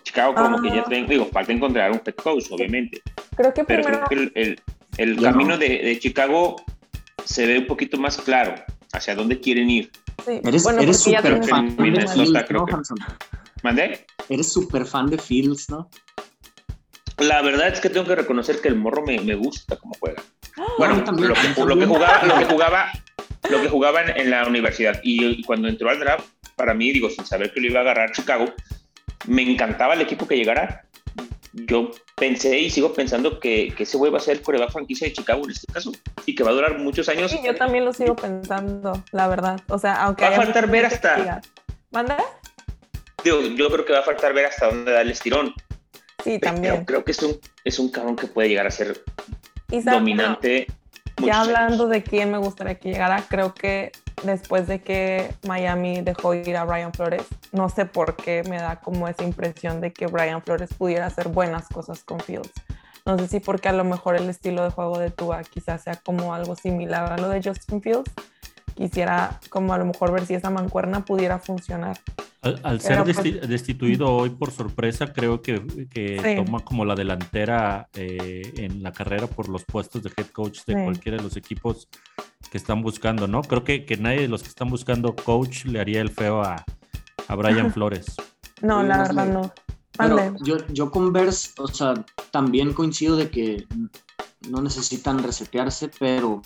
Chicago 0.03 0.35
como 0.35 0.61
que 0.63 0.69
ya 0.71 0.81
Ah. 0.83 0.85
traen, 0.85 1.07
digo, 1.07 1.27
falta 1.27 1.53
encontrar 1.53 1.91
un 1.91 2.01
head 2.07 2.15
coach, 2.15 2.45
obviamente, 2.51 3.03
Creo 3.37 3.53
que 3.53 3.65
pero 3.65 3.83
primero, 3.83 4.05
creo 4.07 4.31
que 4.33 4.41
el, 4.41 4.49
el- 4.49 4.61
el 5.17 5.21
camino 5.21 5.51
no. 5.51 5.59
de, 5.59 5.69
de 5.69 5.99
Chicago 5.99 6.55
se 7.25 7.47
ve 7.47 7.59
un 7.59 7.67
poquito 7.67 7.97
más 7.99 8.17
claro 8.19 8.55
hacia 8.93 9.17
dónde 9.17 9.41
quieren 9.41 9.69
ir. 9.71 9.91
sí. 10.25 10.41
Eres 10.45 10.63
Bueno, 10.63 10.83
eres 10.83 11.01
súper 11.01 11.43
fan 11.45 11.75
de 11.77 11.83
Minnesota, 11.83 12.45
creo 12.47 12.61
¿no, 12.61 12.67
que-? 12.67 12.75
¿Mandé? 13.65 14.07
Eres 14.29 14.53
súper 14.53 14.87
fan 14.87 15.07
de 15.11 15.19
Fields, 15.19 15.69
¿no? 15.69 15.89
La 17.19 17.43
verdad 17.43 17.69
es 17.69 17.81
que 17.81 17.91
tengo 17.91 18.07
que 18.07 18.17
reconocer 18.17 18.61
que 18.61 18.69
el 18.69 18.77
morro 18.77 19.03
me, 19.05 19.21
me 19.21 19.35
gusta 19.35 19.77
cómo 19.77 19.95
juega. 20.01 20.23
A 20.57 20.63
Bueno, 20.79 21.05
también, 21.05 21.29
lo 21.29 21.35
que, 21.35 21.65
lo 21.65 21.79
que 21.79 21.87
jugaba, 21.87 22.23
lo 22.25 22.39
que 22.39 22.45
jugaba, 22.45 22.93
lo 23.51 23.63
que 23.63 23.69
jugaba 23.69 24.03
en, 24.03 24.21
en 24.21 24.31
la 24.31 24.47
universidad. 24.47 25.01
Y, 25.05 25.43
cuando 25.45 25.69
entró 25.69 25.91
al 25.91 26.01
draft, 26.01 26.27
para 26.57 26.75
mí, 26.75 26.93
digo, 26.93 27.11
sin 27.11 27.25
saber 27.25 27.53
que 27.53 27.61
lo 27.61 27.69
iba 27.69 27.81
a 27.81 27.83
agarrar 27.83 28.13
Chicago, 28.13 28.47
me 29.27 29.43
encantaba 29.43 29.95
el 29.95 30.01
equipo 30.01 30.27
que 30.27 30.37
llegara. 30.37 30.87
Yo 31.53 31.93
pensé 32.17 32.59
y 32.59 32.69
sigo 32.69 32.93
pensando 32.93 33.39
que, 33.39 33.73
que 33.77 33.85
ese 33.85 33.97
güey 33.97 34.11
va 34.11 34.19
a 34.19 34.21
ser 34.21 34.39
el 34.39 34.43
coreback 34.43 34.73
franquicia 34.73 35.07
de 35.07 35.13
Chicago 35.13 35.45
en 35.45 35.53
este 35.53 35.73
caso 35.73 35.93
y 36.27 36.35
que 36.35 36.43
va 36.43 36.51
a 36.51 36.55
durar 36.55 36.79
muchos 36.79 37.09
años. 37.09 37.31
Sí, 37.31 37.39
yo 37.45 37.55
también 37.55 37.85
lo 37.85 37.93
sigo 37.93 38.17
pensando, 38.17 39.05
la 39.13 39.29
verdad. 39.29 39.61
O 39.69 39.79
sea, 39.79 40.03
aunque 40.03 40.25
Va 40.25 40.31
a 40.31 40.33
faltar 40.33 40.69
ver 40.69 40.87
hasta- 40.87 41.43
¿Manda? 41.93 42.17
Digo, 43.25 43.41
yo 43.41 43.71
creo 43.71 43.85
que 43.85 43.93
va 43.93 44.01
a 44.01 44.03
faltar 44.03 44.33
ver 44.35 44.47
hasta 44.47 44.67
dónde 44.67 44.93
da 44.93 45.01
el 45.01 45.11
estirón. 45.11 45.55
Sí, 46.23 46.39
Pero 46.39 46.53
también. 46.55 46.85
creo 46.85 47.05
que 47.05 47.13
es 47.13 47.23
un, 47.23 47.39
es 47.65 47.79
un 47.79 47.91
cabrón 47.91 48.17
que 48.17 48.27
puede 48.27 48.49
llegar 48.49 48.67
a 48.67 48.71
ser 48.71 49.03
sabes, 49.69 49.85
dominante. 49.85 50.67
ya 51.23 51.41
hablando 51.41 51.85
años. 51.85 51.91
de 51.91 52.03
quién 52.03 52.31
me 52.31 52.39
gustaría 52.39 52.77
que 52.77 52.91
llegara, 52.91 53.23
creo 53.29 53.55
que 53.55 53.93
después 54.23 54.67
de 54.67 54.81
que 54.83 55.35
Miami 55.47 56.01
dejó 56.03 56.35
ir 56.35 56.57
a 56.57 56.65
Brian 56.65 56.93
Flores, 56.93 57.23
no 57.53 57.69
sé 57.69 57.85
por 57.87 58.17
qué 58.17 58.43
me 58.49 58.57
da 58.57 58.81
como 58.81 59.09
esa 59.09 59.23
impresión 59.25 59.81
de 59.81 59.93
que 59.93 60.07
Brian 60.07 60.43
Flores 60.43 60.71
pudiera 60.77 61.07
hacer 61.07 61.29
buenas 61.29 61.69
cosas 61.69 62.05
con 62.05 62.21
Fields. 62.21 62.53
No 63.07 63.19
sé 63.19 63.29
si 63.29 63.41
porque 63.41 63.69
a 63.69 63.73
lo 63.73 63.85
mejor 63.85 64.17
el 64.17 64.31
estilo 64.31 64.65
de 64.65 64.71
juego 64.71 64.99
de 64.99 65.11
Tua 65.11 65.43
quizás 65.43 65.83
sea 65.83 65.97
como 65.97 66.35
algo 66.35 66.57
similar 66.57 67.13
a 67.13 67.19
lo 67.19 67.29
de 67.29 67.43
Justin 67.43 67.83
Fields. 67.83 68.11
Quisiera 68.75 69.41
como 69.51 69.73
a 69.73 69.79
lo 69.79 69.85
mejor 69.87 70.13
ver 70.13 70.27
si 70.27 70.35
esa 70.35 70.51
mancuerna 70.51 71.05
pudiera 71.05 71.39
funcionar. 71.39 71.99
Al, 72.43 72.61
al 72.63 72.81
ser 72.81 73.05
pues, 73.05 73.49
destituido 73.49 74.13
hoy 74.15 74.31
por 74.31 74.51
sorpresa, 74.51 75.13
creo 75.13 75.41
que, 75.41 75.65
que 75.91 76.21
Sí. 76.23 76.45
toma 76.45 76.61
como 76.61 76.85
la 76.85 76.95
delantera 76.95 77.89
eh, 77.95 78.53
en 78.59 78.83
la 78.83 78.93
carrera 78.93 79.27
por 79.27 79.49
los 79.49 79.65
puestos 79.65 80.03
de 80.03 80.11
head 80.17 80.27
coach 80.27 80.61
de 80.67 80.75
Sí. 80.75 80.81
cualquiera 80.85 81.17
de 81.17 81.23
los 81.23 81.37
equipos 81.37 81.89
que 82.51 82.59
están 82.59 82.83
buscando, 82.83 83.27
¿no? 83.27 83.43
Creo 83.43 83.65
que, 83.65 83.85
que 83.87 83.97
nadie 83.97 84.21
de 84.23 84.29
los 84.29 84.43
que 84.43 84.49
están 84.49 84.69
buscando 84.69 85.15
coach 85.15 85.65
le 85.65 85.81
haría 85.81 86.01
el 86.01 86.11
feo 86.11 86.43
a, 86.43 86.65
a 87.29 87.35
Brian 87.35 87.73
Flores. 87.75 88.15
No, 88.61 88.83
la 88.83 88.99
verdad 88.99 89.27
no. 89.27 89.53
Pero 89.97 90.37
yo, 90.43 90.57
yo 90.69 90.91
con 90.91 91.15
o 91.17 91.69
sea, 91.69 91.95
también 92.31 92.73
coincido 92.73 93.17
de 93.17 93.31
que 93.31 93.67
no 94.51 94.61
necesitan 94.61 95.23
resetearse, 95.23 95.89
pero 95.99 96.43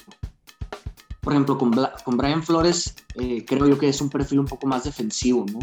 por 1.28 1.34
ejemplo, 1.34 1.58
con, 1.58 1.70
Bla- 1.72 1.92
con 2.04 2.16
Brian 2.16 2.42
Flores, 2.42 2.94
eh, 3.16 3.44
creo 3.44 3.66
yo 3.66 3.78
que 3.78 3.86
es 3.90 4.00
un 4.00 4.08
perfil 4.08 4.38
un 4.40 4.46
poco 4.46 4.66
más 4.66 4.84
defensivo, 4.84 5.44
¿no? 5.52 5.58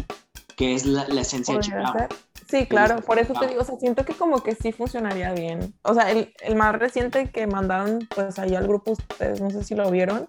Que 0.54 0.76
es 0.76 0.86
la, 0.86 1.08
la 1.08 1.22
esencia 1.22 1.54
de 1.56 1.60
Chicago. 1.60 1.92
ser. 1.98 2.08
Sí, 2.48 2.66
claro, 2.66 3.00
por 3.02 3.18
eso 3.18 3.32
te 3.32 3.48
digo, 3.48 3.62
o 3.62 3.64
sea, 3.64 3.74
siento 3.76 4.04
que 4.04 4.14
como 4.14 4.44
que 4.44 4.54
sí 4.54 4.70
funcionaría 4.70 5.32
bien. 5.32 5.74
O 5.82 5.92
sea, 5.92 6.12
el, 6.12 6.32
el 6.38 6.54
más 6.54 6.72
reciente 6.78 7.30
que 7.32 7.48
mandaron 7.48 8.06
pues 8.14 8.38
ahí 8.38 8.54
al 8.54 8.68
grupo, 8.68 8.92
ustedes 8.92 9.40
no 9.40 9.50
sé 9.50 9.64
si 9.64 9.74
lo 9.74 9.90
vieron, 9.90 10.28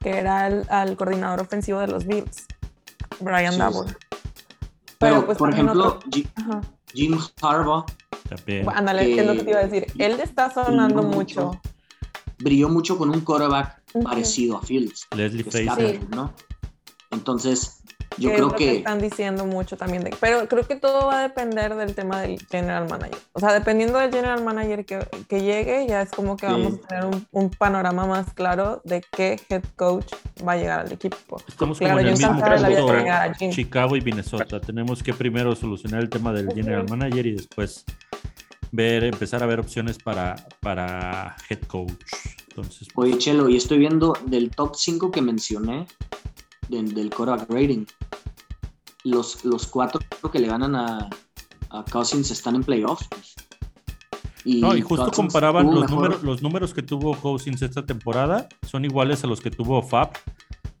que 0.00 0.18
era 0.18 0.46
el 0.48 0.66
al 0.68 0.98
coordinador 0.98 1.40
ofensivo 1.40 1.80
de 1.80 1.86
los 1.88 2.04
Bills, 2.06 2.44
Brian 3.20 3.54
Sí, 3.54 3.58
Dabble. 3.58 3.88
sí. 3.88 3.94
Pero, 4.98 5.14
Pero, 5.14 5.24
pues, 5.24 5.38
por 5.38 5.50
ejemplo, 5.50 5.86
otro-. 5.86 6.10
Jim 6.92 7.18
Harbaugh 7.40 7.86
También. 8.28 8.68
Ándale, 8.68 9.18
es 9.18 9.26
lo 9.26 9.32
que 9.32 9.44
te 9.44 9.50
iba 9.50 9.60
a 9.60 9.66
decir. 9.66 9.84
Eh, 9.98 10.04
Él 10.04 10.20
está 10.20 10.50
sonando 10.52 10.96
brilló 11.02 11.16
mucho. 11.16 11.60
brilló 12.38 12.68
mucho 12.68 12.98
con 12.98 13.08
un 13.08 13.22
quarterback 13.22 13.77
Parecido 14.02 14.56
a 14.58 14.62
Fields, 14.62 15.06
Leslie 15.16 15.44
Fraser. 15.44 16.00
¿no? 16.10 16.32
Entonces, 17.10 17.80
yo 18.18 18.28
que 18.30 18.34
es 18.34 18.40
creo 18.40 18.48
lo 18.50 18.54
que... 18.56 18.76
están 18.78 18.98
diciendo 19.00 19.46
mucho 19.46 19.76
también. 19.76 20.04
de- 20.04 20.14
pero 20.20 20.46
creo 20.48 20.66
que 20.66 20.76
todo 20.76 21.06
va 21.06 21.20
a 21.20 21.22
depender 21.22 21.74
del 21.74 21.94
tema 21.94 22.20
del 22.20 22.38
general 22.48 22.88
manager. 22.88 23.18
O 23.32 23.40
sea, 23.40 23.52
dependiendo 23.54 23.98
del 23.98 24.10
general 24.12 24.44
manager 24.44 24.84
que, 24.84 24.98
que 25.28 25.40
llegue, 25.40 25.86
ya 25.88 26.02
es 26.02 26.10
como 26.10 26.36
que 26.36 26.46
Sí. 26.46 26.52
vamos 26.52 26.74
a 26.74 26.86
tener 26.88 27.04
un, 27.06 27.26
un 27.32 27.50
panorama 27.50 28.06
más 28.06 28.32
claro 28.34 28.82
de 28.84 29.02
qué 29.12 29.40
head 29.48 29.62
coach 29.76 30.12
va 30.46 30.52
a 30.52 30.56
llegar 30.56 30.80
al 30.80 30.92
equipo. 30.92 31.40
Estamos 31.48 31.78
Claro, 31.78 31.94
como 31.94 32.00
en 32.00 32.06
el 32.08 32.12
mismo 32.12 33.34
Jim. 33.38 33.50
Chicago 33.52 33.96
y 33.96 34.00
Minnesota. 34.02 34.60
Tenemos 34.60 35.02
que 35.02 35.14
primero 35.14 35.54
solucionar 35.56 36.00
el 36.02 36.10
tema 36.10 36.32
del 36.32 36.52
general 36.52 36.86
manager 36.90 37.26
y 37.26 37.32
después 37.36 37.84
ver, 38.70 39.04
empezar 39.04 39.42
a 39.42 39.46
ver 39.46 39.60
opciones 39.60 39.96
para, 39.98 40.36
para 40.60 41.36
head 41.48 41.60
coach. 41.66 41.92
Entonces, 42.62 42.88
Oye, 42.94 43.16
Chelo, 43.18 43.48
y 43.48 43.56
estoy 43.56 43.78
viendo 43.78 44.14
del 44.26 44.50
top 44.50 44.74
5 44.76 45.10
que 45.10 45.22
mencioné, 45.22 45.86
del, 46.68 46.92
del 46.94 47.10
quarterback 47.10 47.48
rating, 47.50 47.84
los, 49.04 49.44
los 49.44 49.66
cuatro 49.66 50.00
que 50.32 50.38
le 50.38 50.48
ganan 50.48 50.74
a, 50.74 51.08
a 51.70 51.84
Cousins 51.84 52.30
están 52.30 52.56
en 52.56 52.64
playoffs. 52.64 53.06
pues. 53.08 53.34
Y, 54.44 54.60
No, 54.60 54.76
y 54.76 54.80
justo 54.80 55.04
Cousins 55.06 55.16
comparaban 55.16 55.66
los 55.66 55.82
mejor- 55.82 55.90
números, 55.90 56.22
los 56.22 56.42
números 56.42 56.74
que 56.74 56.82
tuvo 56.82 57.14
Cousins 57.16 57.62
esta 57.62 57.84
temporada, 57.84 58.48
son 58.66 58.84
iguales 58.84 59.24
a 59.24 59.26
los 59.26 59.40
que 59.40 59.50
tuvo 59.50 59.82
Fab 59.82 60.10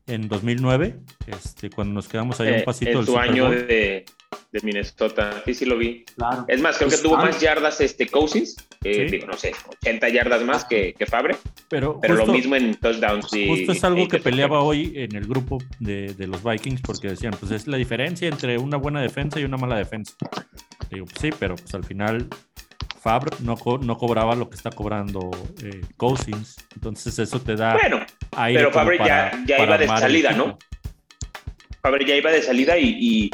en 0.08 0.28
2009, 0.28 0.96
este, 1.26 1.70
cuando 1.70 1.94
nos 1.94 2.08
quedamos 2.08 2.40
ahí 2.40 2.48
a 2.48 2.50
Eh, 2.50 2.58
un 2.60 2.64
pasito 2.64 2.90
en 2.90 2.96
del 2.98 3.06
su 3.06 3.18
año 3.18 3.50
de, 3.50 4.04
de 4.52 4.60
Minnesota. 4.62 5.42
Sí, 5.44 5.54
sí 5.54 5.64
lo 5.64 5.76
vi. 5.78 6.04
Claro. 6.16 6.44
Es 6.48 6.60
más, 6.60 6.76
creo 6.78 6.88
que 6.88 6.94
Pues, 6.96 7.02
tuvo 7.02 7.16
ah. 7.16 7.24
más 7.26 7.40
yardas 7.40 7.80
este 7.80 8.06
Cousins, 8.08 8.56
eh, 8.84 9.06
Sí. 9.08 9.16
digo, 9.16 9.26
no 9.26 9.34
sé, 9.34 9.52
80 9.82 10.08
yardas 10.08 10.42
más 10.42 10.64
que, 10.64 10.94
que 10.94 11.06
Fabre, 11.06 11.36
Pero, 11.68 11.98
pero 12.00 12.14
justo, 12.16 12.26
lo 12.26 12.32
mismo 12.32 12.56
en 12.56 12.74
touchdowns. 12.76 13.32
y- 13.34 13.48
justo 13.48 13.72
es 13.72 13.84
algo 13.84 14.00
y 14.00 14.08
que 14.08 14.18
peleaba 14.18 14.60
hoy 14.62 14.92
en 14.96 15.14
el 15.16 15.26
grupo 15.26 15.58
de, 15.78 16.14
de 16.14 16.26
los 16.26 16.42
Vikings, 16.42 16.80
porque 16.82 17.08
decían, 17.08 17.34
pues 17.38 17.52
es 17.52 17.66
la 17.66 17.76
diferencia 17.76 18.28
entre 18.28 18.58
una 18.58 18.76
buena 18.76 19.00
defensa 19.00 19.38
y 19.40 19.44
una 19.44 19.56
mala 19.56 19.76
defensa. 19.76 20.14
Digo, 20.90 21.04
pues 21.06 21.18
sí, 21.20 21.30
pero 21.38 21.54
pues 21.56 21.74
al 21.74 21.84
final 21.84 22.28
Fab 23.08 23.40
no, 23.40 23.56
co- 23.56 23.78
no 23.78 23.96
cobraba 23.96 24.34
lo 24.34 24.50
que 24.50 24.56
está 24.56 24.70
cobrando 24.70 25.30
eh, 25.62 25.80
Cousins, 25.96 26.56
entonces 26.74 27.18
eso 27.18 27.40
te 27.40 27.56
da 27.56 27.72
Bueno, 27.72 28.04
aire 28.36 28.68
pero 28.70 28.94
ya- 28.98 29.30
para- 29.30 29.44
ya 29.46 29.56
para 29.56 29.64
iba 29.64 29.78
de 29.78 29.86
salida. 29.86 30.32
¿no? 30.32 30.58
Fabre 31.80 32.04
ya 32.04 32.14
iba 32.16 32.30
de 32.30 32.42
salida 32.42 32.76
y, 32.76 32.98
y- 33.00 33.30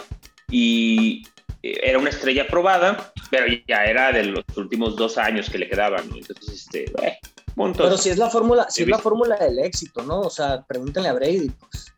y 0.52 1.22
era 1.62 1.98
una 1.98 2.10
estrella 2.10 2.46
probada, 2.46 3.12
pero 3.30 3.46
ya 3.66 3.84
era 3.86 4.12
de 4.12 4.24
los 4.26 4.44
últimos 4.56 4.94
dos 4.94 5.18
años 5.18 5.50
que 5.50 5.58
le 5.58 5.68
quedaban, 5.68 6.08
¿no? 6.08 6.16
Entonces, 6.18 6.50
este, 6.54 6.84
eh. 7.04 7.18
Pero 7.76 7.96
si 7.98 8.10
es 8.10 8.18
la 8.18 8.30
fórmula, 8.30 8.66
si 8.68 8.82
es 8.82 8.88
la 8.88 8.98
fórmula 8.98 9.36
del 9.36 9.58
éxito, 9.58 10.02
¿no? 10.02 10.20
O 10.20 10.30
sea, 10.30 10.62
pregúntenle 10.62 11.08
a 11.08 11.14
Brady, 11.14 11.50
pues. 11.50 11.92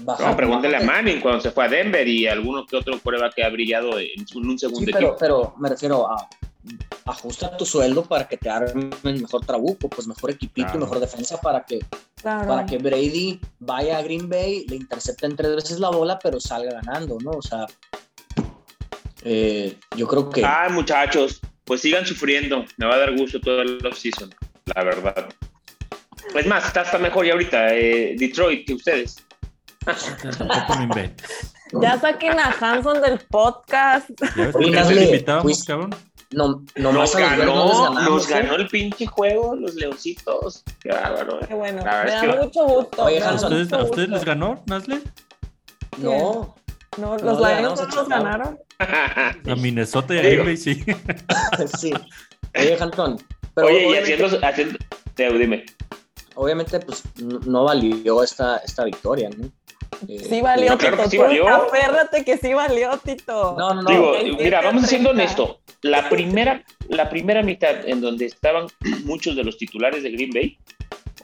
Baja- 0.00 0.28
No, 0.30 0.36
pregúntale 0.36 0.76
a 0.76 0.80
Manning 0.80 1.20
cuando 1.20 1.40
se 1.40 1.50
fue 1.50 1.64
a 1.64 1.68
Denver 1.68 2.06
y 2.06 2.26
alguno 2.26 2.66
que 2.66 2.76
otro 2.76 2.98
prueba 2.98 3.30
que 3.30 3.42
ha 3.42 3.48
brillado 3.48 3.98
en 3.98 4.08
un, 4.34 4.50
un 4.50 4.58
segundo 4.58 4.80
Sí, 4.80 4.86
pero, 4.92 4.98
equipo. 4.98 5.16
pero 5.18 5.54
me 5.58 5.68
refiero 5.70 6.08
a 6.10 6.28
ajusta 7.04 7.56
tu 7.56 7.64
sueldo 7.64 8.04
para 8.04 8.28
que 8.28 8.36
te 8.36 8.48
armen 8.50 8.90
mejor 9.02 9.44
trabuco, 9.44 9.88
pues 9.88 10.06
mejor 10.06 10.30
equipito 10.30 10.66
Claro. 10.66 10.78
y 10.78 10.82
mejor 10.82 11.00
defensa 11.00 11.40
para 11.40 11.64
que, 11.64 11.80
Claro. 12.20 12.46
para 12.48 12.66
que 12.66 12.78
Brady 12.78 13.40
vaya 13.60 13.98
a 13.98 14.02
Green 14.02 14.28
Bay, 14.28 14.66
le 14.68 14.76
intercepten 14.76 15.36
tres 15.36 15.54
veces 15.56 15.80
la 15.80 15.90
bola, 15.90 16.18
pero 16.18 16.38
salga 16.40 16.72
ganando, 16.80 17.18
¿no? 17.22 17.30
O 17.30 17.42
sea, 17.42 17.66
eh, 19.24 19.76
yo 19.96 20.06
creo 20.06 20.30
que 20.30 20.44
Ah, 20.44 20.68
muchachos, 20.70 21.40
pues 21.64 21.80
sigan 21.80 22.06
sufriendo. 22.06 22.64
Me 22.76 22.86
va 22.86 22.94
a 22.94 22.98
dar 22.98 23.16
gusto 23.16 23.40
todo 23.40 23.62
el 23.62 23.84
off-season, 23.86 24.34
la 24.74 24.84
verdad. 24.84 25.28
Es 26.34 26.46
más, 26.46 26.66
está 26.66 26.82
hasta 26.82 26.98
mejor 26.98 27.24
ya 27.26 27.32
ahorita 27.32 27.74
eh, 27.74 28.14
Detroit 28.18 28.66
que 28.66 28.74
ustedes. 28.74 29.16
Ya 31.80 31.98
saquen 32.00 32.38
a 32.38 32.54
Hanson 32.60 33.00
del 33.00 33.18
podcast. 33.30 34.10
¿Ya 34.36 34.44
ves 34.44 34.52
por 34.52 34.62
Oye, 34.62 34.70
qué 34.72 34.76
Leslie, 34.76 35.04
invitábamos, 35.04 35.42
pues- 35.44 35.64
cabrón? 35.64 35.94
No, 36.30 36.62
Nos 36.76 36.92
no 36.94 37.00
les 37.02 37.16
ganó, 37.16 37.38
ganamos, 37.68 38.02
nos 38.10 38.30
¿eh? 38.30 38.34
ganó 38.34 38.54
el 38.56 38.68
pinche 38.68 39.06
juego, 39.06 39.56
los 39.56 39.74
leoncitos. 39.74 40.62
Qué 40.80 40.90
bárbaro. 40.90 41.40
Qué 41.46 41.54
bueno. 41.54 41.82
La 41.84 42.04
Me 42.04 42.10
da 42.10 42.20
que- 42.20 42.42
mucho 42.44 42.64
gusto. 42.66 43.04
Oye, 43.04 43.14
me 43.14 43.20
da 43.20 43.30
Hanson, 43.30 43.52
¿A 43.52 43.56
ustedes, 43.56 43.70
mucho 43.70 43.76
a 43.76 43.84
ustedes 43.84 44.08
les 44.10 44.24
ganó, 44.24 44.62
Nasle? 44.66 45.00
No, 45.98 46.56
No, 46.98 47.16
No, 47.16 47.18
los 47.18 47.40
le 47.40 47.60
Lions 47.60 47.80
no 47.80 47.86
nos 47.86 48.08
ganaron. 48.08 48.58
A 48.78 49.56
Minnesota 49.56 50.14
y 50.14 50.18
a 50.18 50.56
sí. 50.56 50.84
sí. 51.78 51.92
Oye, 52.56 52.76
Hampton, 52.80 53.16
pero 53.54 53.66
Oye, 53.68 53.90
y 53.90 53.96
haciendo, 53.96 54.26
haciendo, 54.46 54.78
Teo, 55.14 55.32
dime. 55.32 55.64
obviamente, 56.36 56.78
pues 56.80 57.02
no 57.22 57.40
no 57.40 57.64
valió 57.64 58.22
esta, 58.22 58.58
esta 58.58 58.84
victoria, 58.84 59.30
¿no? 59.36 59.50
Eh, 60.06 60.18
Sí 60.28 60.40
valió, 60.40 60.70
No, 60.70 60.78
claro 60.78 60.96
Tito. 60.96 61.04
que 61.04 61.10
sí 61.10 61.18
valió. 61.18 61.48
Aférrate 61.48 62.24
que 62.24 62.36
sí 62.38 62.54
valió, 62.54 62.96
Tito. 62.98 63.54
No, 63.58 63.74
no, 63.74 63.82
no. 63.82 63.90
Digo, 63.90 64.12
mira, 64.38 64.60
vamos 64.62 64.86
siendo 64.86 65.10
30. 65.10 65.10
honesto. 65.10 65.60
La 65.82 66.08
primera, 66.08 66.64
la 66.88 67.08
primera 67.08 67.42
mitad 67.42 67.86
en 67.88 68.00
donde 68.00 68.26
estaban 68.26 68.66
muchos 69.04 69.36
de 69.36 69.44
los 69.44 69.56
titulares 69.58 70.02
de 70.02 70.10
Green 70.10 70.30
Bay, 70.30 70.58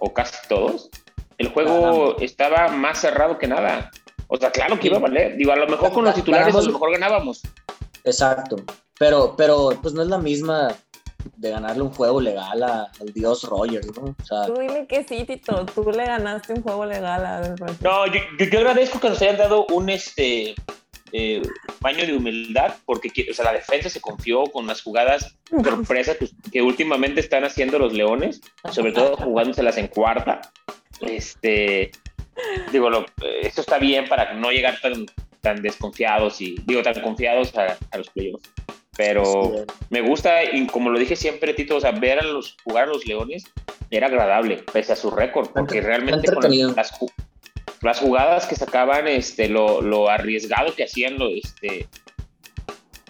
o 0.01 0.13
casi 0.13 0.37
todos, 0.49 0.91
el 1.39 1.49
juego 1.49 2.17
estaba 2.21 2.69
más 2.69 3.01
cerrado 3.01 3.39
que 3.39 3.47
nada. 3.47 3.91
O 4.29 4.37
sea, 4.37 4.51
claro 4.51 4.79
que 4.81 4.89
iba 4.89 4.97
a 4.97 5.01
valer. 5.01 5.37
Digo, 5.37 5.53
a 5.53 5.57
lo 5.57 5.67
mejor 5.67 5.93
con 5.93 6.05
los 6.05 6.15
titulares 6.15 6.55
a 6.55 6.63
lo 6.63 6.73
mejor 6.73 6.93
ganábamos. 6.93 7.43
Exacto. 8.05 8.57
Pero, 8.99 9.35
pero, 9.37 9.71
pues 9.83 9.95
no 9.95 10.03
es 10.03 10.09
la 10.09 10.19
misma 10.19 10.75
de 11.37 11.51
ganarle 11.51 11.83
un 11.83 11.91
juego 11.91 12.21
legal 12.21 12.63
a- 12.63 12.91
al 13.01 13.13
dios 13.13 13.43
Rogers, 13.45 13.87
¿no? 13.97 14.15
O 14.21 14.25
sea, 14.25 14.47
Tú 14.47 14.61
dile 14.61 14.87
que 14.87 15.05
sí, 15.05 15.25
Tito. 15.25 15.65
Tú 15.67 15.91
le 15.91 16.05
ganaste 16.05 16.53
un 16.55 16.63
juego 16.63 16.87
legal 16.87 17.25
a 17.25 17.55
No, 17.81 18.07
yo, 18.07 18.21
yo, 18.39 18.47
yo 18.47 18.59
agradezco 18.59 19.01
que 19.01 19.09
nos 19.11 19.21
hayan 19.23 19.37
dado 19.39 19.67
un 19.73 19.89
este 19.91 20.55
eh, 21.13 21.43
baño 21.81 22.05
de 22.07 22.17
humildad, 22.17 22.75
porque 22.85 23.09
o 23.31 23.35
sea, 23.35 23.45
la 23.45 23.53
defensa 23.53 23.89
se 23.89 24.01
confió 24.01 24.45
con 24.45 24.67
las 24.67 24.83
jugadas 24.83 25.37
sorpresas 25.63 26.17
que, 26.17 26.29
que 26.51 26.61
últimamente 26.63 27.21
están 27.21 27.45
haciendo 27.45 27.79
los 27.79 27.93
Leones, 27.93 28.41
sobre 28.73 28.91
todo 28.93 29.17
jugándoselas 29.17 29.77
en 29.79 29.87
cuarta. 29.89 30.41
Este, 31.01 31.93
digo, 32.73 32.91
lo, 32.91 33.07
esto 33.43 33.61
está 33.61 33.79
bien 33.79 34.09
para 34.09 34.35
no 34.35 34.51
llegar 34.51 34.81
tan, 34.81 35.07
tan 35.41 35.63
desconfiados 35.63 36.41
y, 36.41 36.57
digo, 36.67 36.83
tan 36.83 37.01
confiados 37.01 37.55
a, 37.57 37.77
a 37.91 37.99
los 37.99 38.11
playoffs. 38.11 38.51
Pero 38.97 39.65
me 39.91 40.01
gusta, 40.01 40.45
y 40.45 40.67
como 40.67 40.91
lo 40.91 40.99
dije 40.99 41.17
siempre, 41.17 41.53
Tito, 41.55 41.77
o 41.77 41.81
sea, 41.81 41.91
ver 41.91 42.21
a 42.21 42.23
los, 42.23 42.57
jugar 42.63 42.85
a 42.85 42.87
los 42.87 43.05
Leones 43.07 43.45
era 43.91 44.07
agradable, 44.07 44.59
pese 44.73 44.93
a 44.93 44.97
su 44.97 45.11
récord, 45.11 45.49
porque 45.51 45.81
realmente 45.81 46.29
con 46.35 46.43
las, 46.77 46.93
ju- 47.01 47.13
las 47.83 47.99
jugadas 47.99 48.47
que 48.47 48.55
sacaban, 48.55 49.09
este, 49.09 49.49
lo, 49.49 49.81
lo 49.83 50.09
arriesgado 50.09 50.75
que 50.75 50.85
hacían, 50.85 51.19
lo, 51.19 51.29
este, 51.29 51.89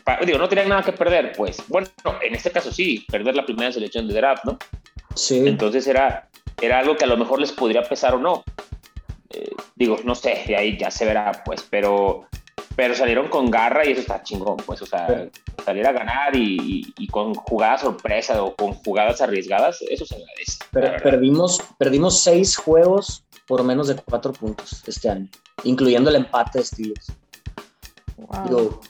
pa- 0.05 0.21
digo, 0.25 0.39
no 0.39 0.49
tenían 0.49 0.69
nada 0.71 0.83
que 0.83 0.93
perder, 0.93 1.33
pues, 1.37 1.63
bueno, 1.69 1.87
en 2.23 2.35
este 2.35 2.51
caso 2.51 2.73
sí, 2.73 3.05
perder 3.11 3.35
la 3.37 3.45
primera 3.45 3.71
selección 3.73 4.09
de 4.09 4.15
draft, 4.15 4.45
¿no? 4.45 4.59
sí. 5.15 5.43
Entonces 5.47 5.87
era, 5.87 6.29
era 6.63 6.79
algo 6.79 6.97
que 6.97 7.05
a 7.05 7.09
lo 7.09 7.17
mejor 7.17 7.41
les 7.41 7.53
podría 7.53 7.83
pesar 7.83 8.15
o 8.15 8.19
no. 8.19 8.43
Eh, 9.31 9.51
digo, 9.75 9.99
no 10.05 10.15
sé, 10.15 10.45
de 10.47 10.57
ahí 10.57 10.77
ya 10.79 10.91
se 10.91 11.05
verá, 11.05 11.43
pues, 11.45 11.65
pero, 11.69 12.27
pero 12.77 12.95
salieron 12.95 13.29
con 13.29 13.51
garra 13.51 13.87
y 13.87 13.93
eso 13.93 14.01
está 14.01 14.23
chingón, 14.23 14.57
pues, 14.59 14.83
o 14.83 14.87
sea, 14.87 15.07
Pero- 15.07 15.31
salir 15.65 15.87
a 15.87 15.93
ganar 15.93 16.35
y, 16.35 16.57
y- 16.61 16.95
y 16.99 17.07
con 17.09 17.35
jugadas 17.35 17.83
sorpresa 17.83 18.43
o 18.43 18.55
con 18.57 18.73
jugadas 18.75 19.21
arriesgadas, 19.21 19.81
eso 19.89 20.05
se 20.07 20.17
agradece. 20.17 20.59
Per- 20.73 21.03
perdimos, 21.03 21.63
perdimos 21.79 22.21
seis 22.21 22.57
juegos 22.57 23.25
por 23.47 23.63
menos 23.63 23.89
de 23.89 23.97
cuatro 23.97 24.33
puntos 24.33 24.83
este 24.87 25.09
año, 25.11 25.29
incluyendo 25.65 26.11
el 26.11 26.17
empate 26.17 26.59
de 26.59 26.65
Steelers. 26.65 27.13
Wow. 28.17 28.45
Digo, 28.49 28.81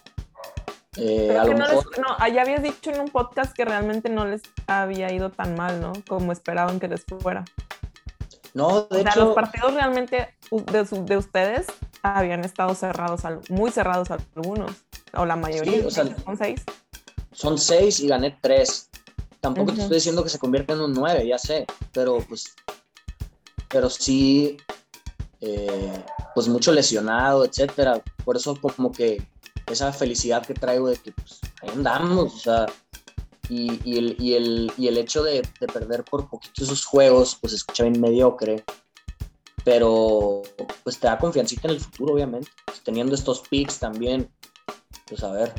eh, 0.96 1.24
Pero 1.28 1.40
a 1.40 1.44
lo 1.44 1.52
no, 1.52 1.58
mejor. 1.58 1.86
les, 1.90 1.98
no, 1.98 2.28
ya 2.34 2.42
habías 2.42 2.62
dicho 2.62 2.90
en 2.90 3.00
un 3.00 3.08
podcast 3.08 3.52
que 3.54 3.64
realmente 3.64 4.08
no 4.08 4.24
les 4.26 4.42
había 4.66 5.12
ido 5.12 5.30
tan 5.30 5.56
mal, 5.56 5.80
¿no? 5.80 5.92
Como 6.08 6.30
esperaban 6.32 6.78
que 6.78 6.88
les 6.88 7.04
fuera. 7.04 7.44
No, 8.54 8.82
de 8.82 8.98
O 9.00 9.02
sea, 9.02 9.10
hecho, 9.10 9.24
los 9.24 9.34
partidos 9.34 9.74
realmente 9.74 10.32
de, 10.50 10.86
su- 10.86 11.04
de 11.04 11.16
ustedes 11.16 11.66
habían 12.04 12.44
estado 12.44 12.74
cerrados, 12.74 13.24
al- 13.24 13.40
muy 13.48 13.70
cerrados 13.70 14.10
algunos, 14.10 14.70
o 15.14 15.24
la 15.24 15.36
mayoría. 15.36 15.80
Sí, 15.80 15.86
o 15.86 15.90
sea, 15.90 16.04
son 16.24 16.36
seis. 16.36 16.62
son 17.32 17.58
seis 17.58 18.00
y 18.00 18.08
gané 18.08 18.36
tres. 18.40 18.88
Tampoco 19.40 19.72
te 19.72 19.82
estoy 19.82 19.96
diciendo 19.96 20.22
que 20.22 20.30
se 20.30 20.38
convierta 20.38 20.72
en 20.74 20.80
un 20.80 20.92
nueve, 20.92 21.26
ya 21.26 21.38
sé, 21.38 21.66
pero 21.92 22.18
pues, 22.28 22.54
pero 23.68 23.90
sí, 23.90 24.56
eh, 25.40 26.02
pues 26.34 26.48
mucho 26.48 26.72
lesionado, 26.72 27.44
etcétera. 27.44 28.02
Por 28.24 28.36
eso 28.36 28.58
como 28.60 28.90
que 28.90 29.22
esa 29.66 29.92
felicidad 29.92 30.44
que 30.46 30.54
traigo 30.54 30.88
de 30.88 30.96
que 30.96 31.12
pues 31.12 31.40
ahí 31.62 31.68
andamos, 31.70 32.34
o 32.34 32.38
sea, 32.38 32.66
y, 33.50 33.78
y 33.84 33.98
el, 33.98 34.16
y, 34.18 34.34
el, 34.34 34.72
y 34.78 34.88
el 34.88 34.96
hecho 34.96 35.22
de, 35.22 35.42
de 35.60 35.66
perder 35.66 36.04
por 36.04 36.26
poquito 36.28 36.64
esos 36.64 36.84
juegos, 36.86 37.36
pues 37.38 37.52
escucha 37.52 37.82
bien 37.84 38.00
mediocre, 38.00 38.64
pero 39.64 40.42
pues 40.82 40.98
te 40.98 41.06
da 41.06 41.18
confiancita 41.18 41.68
en 41.68 41.74
el 41.74 41.80
futuro, 41.80 42.14
obviamente, 42.14 42.50
Pues, 42.66 42.82
teniendo 42.82 43.14
estos 43.14 43.40
picks 43.48 43.78
también, 43.80 44.28
pues 45.06 45.22
a 45.24 45.32
ver. 45.32 45.52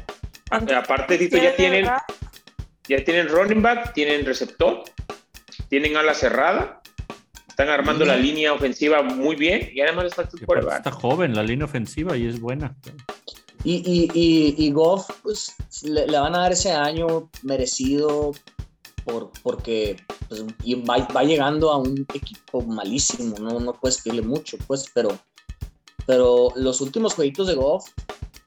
Aparte, 0.52 1.18
Tito, 1.18 1.38
ya 1.38 1.56
tienen, 1.56 1.86
ya 2.88 3.04
tienen 3.04 3.28
running 3.30 3.62
back, 3.62 3.94
tienen 3.94 4.26
receptor, 4.26 4.84
tienen 5.70 5.98
ala 5.98 6.14
cerrada, 6.14 6.82
están 7.48 7.70
armando 7.70 8.06
la 8.06 8.16
línea 8.16 8.54
ofensiva 8.54 9.02
muy 9.02 9.36
bien 9.36 9.70
y 9.74 9.82
además 9.82 10.06
les 10.06 10.14
falta 10.14 10.38
un 10.38 10.68
está 10.72 10.92
joven, 10.92 11.36
la 11.36 11.42
línea 11.42 11.66
ofensiva 11.66 12.16
y 12.16 12.28
es 12.28 12.40
buena. 12.40 12.76
Y, 13.64 13.78
y, 13.78 14.12
y, 14.14 14.56
y 14.64 14.72
Goff, 14.72 15.10
pues 15.24 15.56
le, 15.82 16.06
le 16.06 16.20
van 16.20 16.36
a 16.36 16.40
dar 16.40 16.52
ese 16.52 16.72
año 16.72 17.32
merecido 17.42 18.34
por, 19.06 19.32
porque 19.44 19.98
pues, 20.28 20.44
y 20.64 20.76
va, 20.76 20.98
va 21.16 21.24
llegando 21.24 21.72
a 21.72 21.78
un 21.78 22.06
equipo 22.14 22.62
malísimo, 22.62 23.38
no, 23.40 23.60
no 23.60 23.74
puedes 23.74 24.02
pedirle 24.02 24.24
mucho, 24.24 24.58
pues, 24.68 24.86
pero, 24.94 25.10
pero 26.06 26.50
los 26.56 26.82
últimos 26.82 27.14
jueguitos 27.14 27.48
de 27.48 27.56
Goff 27.56 27.88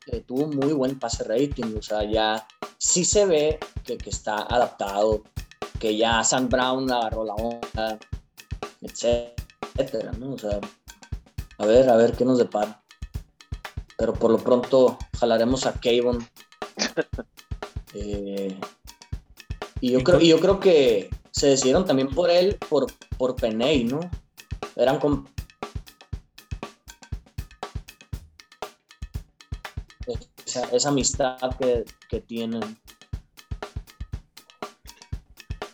eh, 0.09 0.23
tuvo 0.27 0.49
muy 0.49 0.73
buen 0.73 0.99
pase 0.99 1.25
rating, 1.25 1.77
o 1.79 1.83
sea, 1.83 2.05
ya 2.05 2.47
sí 2.77 3.05
se 3.05 3.25
ve 3.25 3.59
que, 3.85 3.97
que 3.97 4.11
está 4.11 4.43
adaptado, 4.43 5.23
que 5.79 5.97
ya 5.97 6.23
Sam 6.25 6.49
Brown 6.49 6.91
agarró 6.91 7.25
la 7.25 7.35
onda, 7.35 7.99
etcétera, 8.83 10.13
¿no? 10.19 10.35
O 10.35 10.39
sea, 10.39 10.61
a 11.59 11.67
ver, 11.67 11.89
a 11.89 11.97
ver 11.97 12.13
qué 12.17 12.25
nos 12.25 12.39
depara 12.39 12.83
pero 13.99 14.15
por 14.15 14.31
lo 14.31 14.39
pronto 14.39 14.97
jalaremos 15.19 15.67
a 15.67 15.73
Kayvon. 15.75 16.27
Eh, 17.95 18.61
y, 19.81 19.93
yo 19.93 20.03
creo, 20.03 20.21
y 20.21 20.29
yo 20.29 20.41
creo 20.41 20.61
que 20.61 21.11
se 21.31 21.49
decidieron 21.49 21.85
también 21.85 22.09
por 22.09 22.31
él, 22.31 22.57
por, 22.69 22.87
por 23.17 23.37
Peney, 23.37 23.85
¿no? 23.85 24.01
Eran 24.77 24.99
con... 24.99 25.29
Esa, 30.47 30.65
esa 30.75 30.89
amistad 30.89 31.37
que, 31.59 31.85
que 32.09 32.21
tienen. 32.21 32.63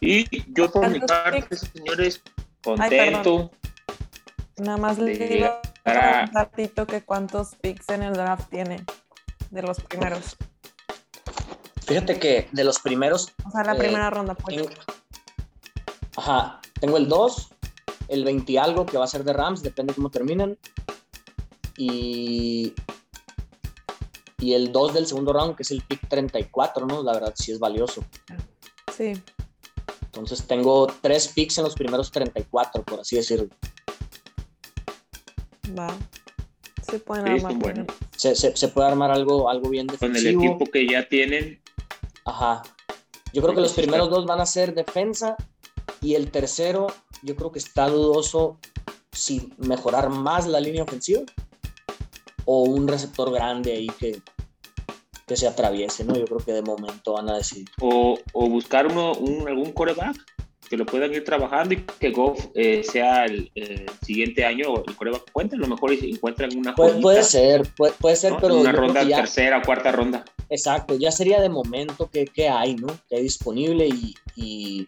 Y 0.01 0.53
yo 0.53 0.71
por 0.71 0.89
mi 0.91 0.99
¿Cuántos 0.99 1.17
parte, 1.19 1.57
señores, 1.57 2.21
Ay, 2.27 2.33
contento. 2.63 3.51
Nada 4.57 4.77
más 4.77 4.99
le 4.99 5.17
digo 5.17 5.47
a- 5.85 6.25
un 6.29 6.35
ratito 6.35 6.87
que 6.87 7.03
cuántos 7.03 7.55
picks 7.57 7.89
en 7.91 8.03
el 8.03 8.13
draft 8.15 8.51
tiene 8.51 8.85
de 9.51 9.63
los 9.63 9.81
primeros. 9.81 10.37
Fíjate 11.87 12.19
que 12.19 12.49
de 12.53 12.65
los 12.65 12.79
primeros... 12.81 13.33
O 13.47 13.51
sea, 13.51 13.63
la 13.65 13.75
Eh, 13.75 13.79
primera 13.79 14.11
ronda, 14.11 14.35
pues. 14.35 14.57
tengo- 14.57 14.71
Ajá, 16.17 16.61
tengo 16.81 16.97
el 16.97 17.09
2, 17.09 17.49
el 18.09 18.25
20 18.25 18.53
y 18.53 18.57
algo 18.57 18.87
que 18.87 18.97
va 18.99 19.05
a 19.05 19.09
ser 19.09 19.25
de 19.25 19.33
Rams, 19.33 19.63
depende 19.63 19.93
cómo 19.95 20.11
terminen. 20.11 20.59
Y, 21.77 22.73
y 24.39 24.53
el 24.55 24.71
2 24.73 24.95
del 24.95 25.07
segundo 25.07 25.33
round, 25.33 25.57
que 25.57 25.65
es 25.65 25.71
el 25.73 25.83
pick 25.83 26.09
34, 26.09 26.87
¿no? 26.87 27.03
La 27.03 27.13
verdad 27.15 27.35
sí 27.37 27.51
es 27.53 27.59
valioso. 27.59 28.05
Sí. 28.97 29.13
Entonces 30.05 30.47
tengo 30.47 30.87
tres 31.03 31.29
picks 31.29 31.59
en 31.59 31.65
los 31.65 31.75
primeros 31.75 32.13
34, 32.13 32.85
por 32.85 33.01
así 33.01 33.17
decirlo. 33.17 33.49
Va. 35.77 35.89
Se 36.89 37.01
pueden 37.01 37.27
Sí, 37.41 37.45
armar. 37.45 37.75
bien. 37.75 37.87
Se, 38.17 38.37
se- 38.37 38.57
se 38.57 38.69
puede 38.69 38.87
armar 38.89 39.11
algo, 39.11 39.51
algo 39.51 39.69
bien 39.71 39.89
Con 39.89 39.95
el 39.95 40.13
defensivo. 40.13 40.45
equipo 40.45 40.71
que 40.71 40.87
ya 40.89 41.09
tienen, 41.09 41.61
Ajá. 42.25 42.63
Yo 43.33 43.43
creo 43.43 43.55
que 43.55 43.61
los 43.61 43.73
primeros 43.73 44.11
dos 44.11 44.27
van 44.27 44.41
a 44.41 44.47
ser 44.47 44.75
defensa 44.75 45.37
y 46.01 46.15
el 46.15 46.31
tercero, 46.31 46.87
yo 47.23 47.35
creo 47.37 47.51
que 47.51 47.59
está 47.59 47.89
dudoso 47.89 48.59
si 49.13 49.51
mejorar 49.59 50.09
más 50.11 50.47
la 50.47 50.61
línea 50.61 50.83
ofensiva 50.85 51.23
o 52.45 52.63
un 52.63 52.87
receptor 52.89 53.33
grande 53.33 53.73
ahí 53.73 53.87
que, 53.99 54.21
que 55.27 55.37
se 55.37 55.49
atraviese, 55.49 56.05
¿no? 56.05 56.15
Yo 56.15 56.25
creo 56.27 56.39
que 56.39 56.53
de 56.53 56.63
momento 56.63 57.15
van 57.15 57.29
a 57.31 57.37
decidir. 57.37 57.69
o, 57.81 58.19
o 58.33 58.49
buscar 58.49 58.87
uno, 58.87 59.13
un, 59.15 59.49
algún 59.49 59.73
coreback 59.73 60.17
que 60.69 60.77
lo 60.77 60.87
puedan 60.87 61.13
ir 61.13 61.25
trabajando 61.25 61.75
y 61.75 61.79
que 61.83 62.11
Goff 62.11 62.47
eh, 62.55 62.83
sea 62.85 63.27
el 63.27 63.51
eh, 63.55 63.85
siguiente 64.05 64.45
año 64.45 64.83
el 64.87 64.97
coreback 64.97 65.31
cuente, 65.33 65.57
a 65.57 65.59
lo 65.59 65.67
mejor 65.67 65.93
encuentran 65.93 66.57
una 66.57 66.75
Puede, 66.75 66.91
joyita, 66.93 67.03
puede 67.03 67.23
ser, 67.25 67.63
puede, 67.77 67.93
puede 67.95 68.17
ser, 68.17 68.33
¿no? 68.33 68.39
pero 68.41 68.57
una 68.57 68.73
ronda 68.73 69.03
ya- 69.03 69.17
tercera, 69.19 69.61
cuarta 69.63 69.93
ronda. 69.93 70.25
Exacto, 70.55 70.97
ya 70.97 71.11
sería 71.11 71.41
de 71.41 71.49
momento 71.49 72.09
que, 72.11 72.25
que 72.25 72.49
hay, 72.49 72.77
¿no? 72.77 72.87
Que 73.09 73.17
hay 73.17 73.23
disponible 73.23 73.89
y, 73.89 74.15
y, 74.37 74.87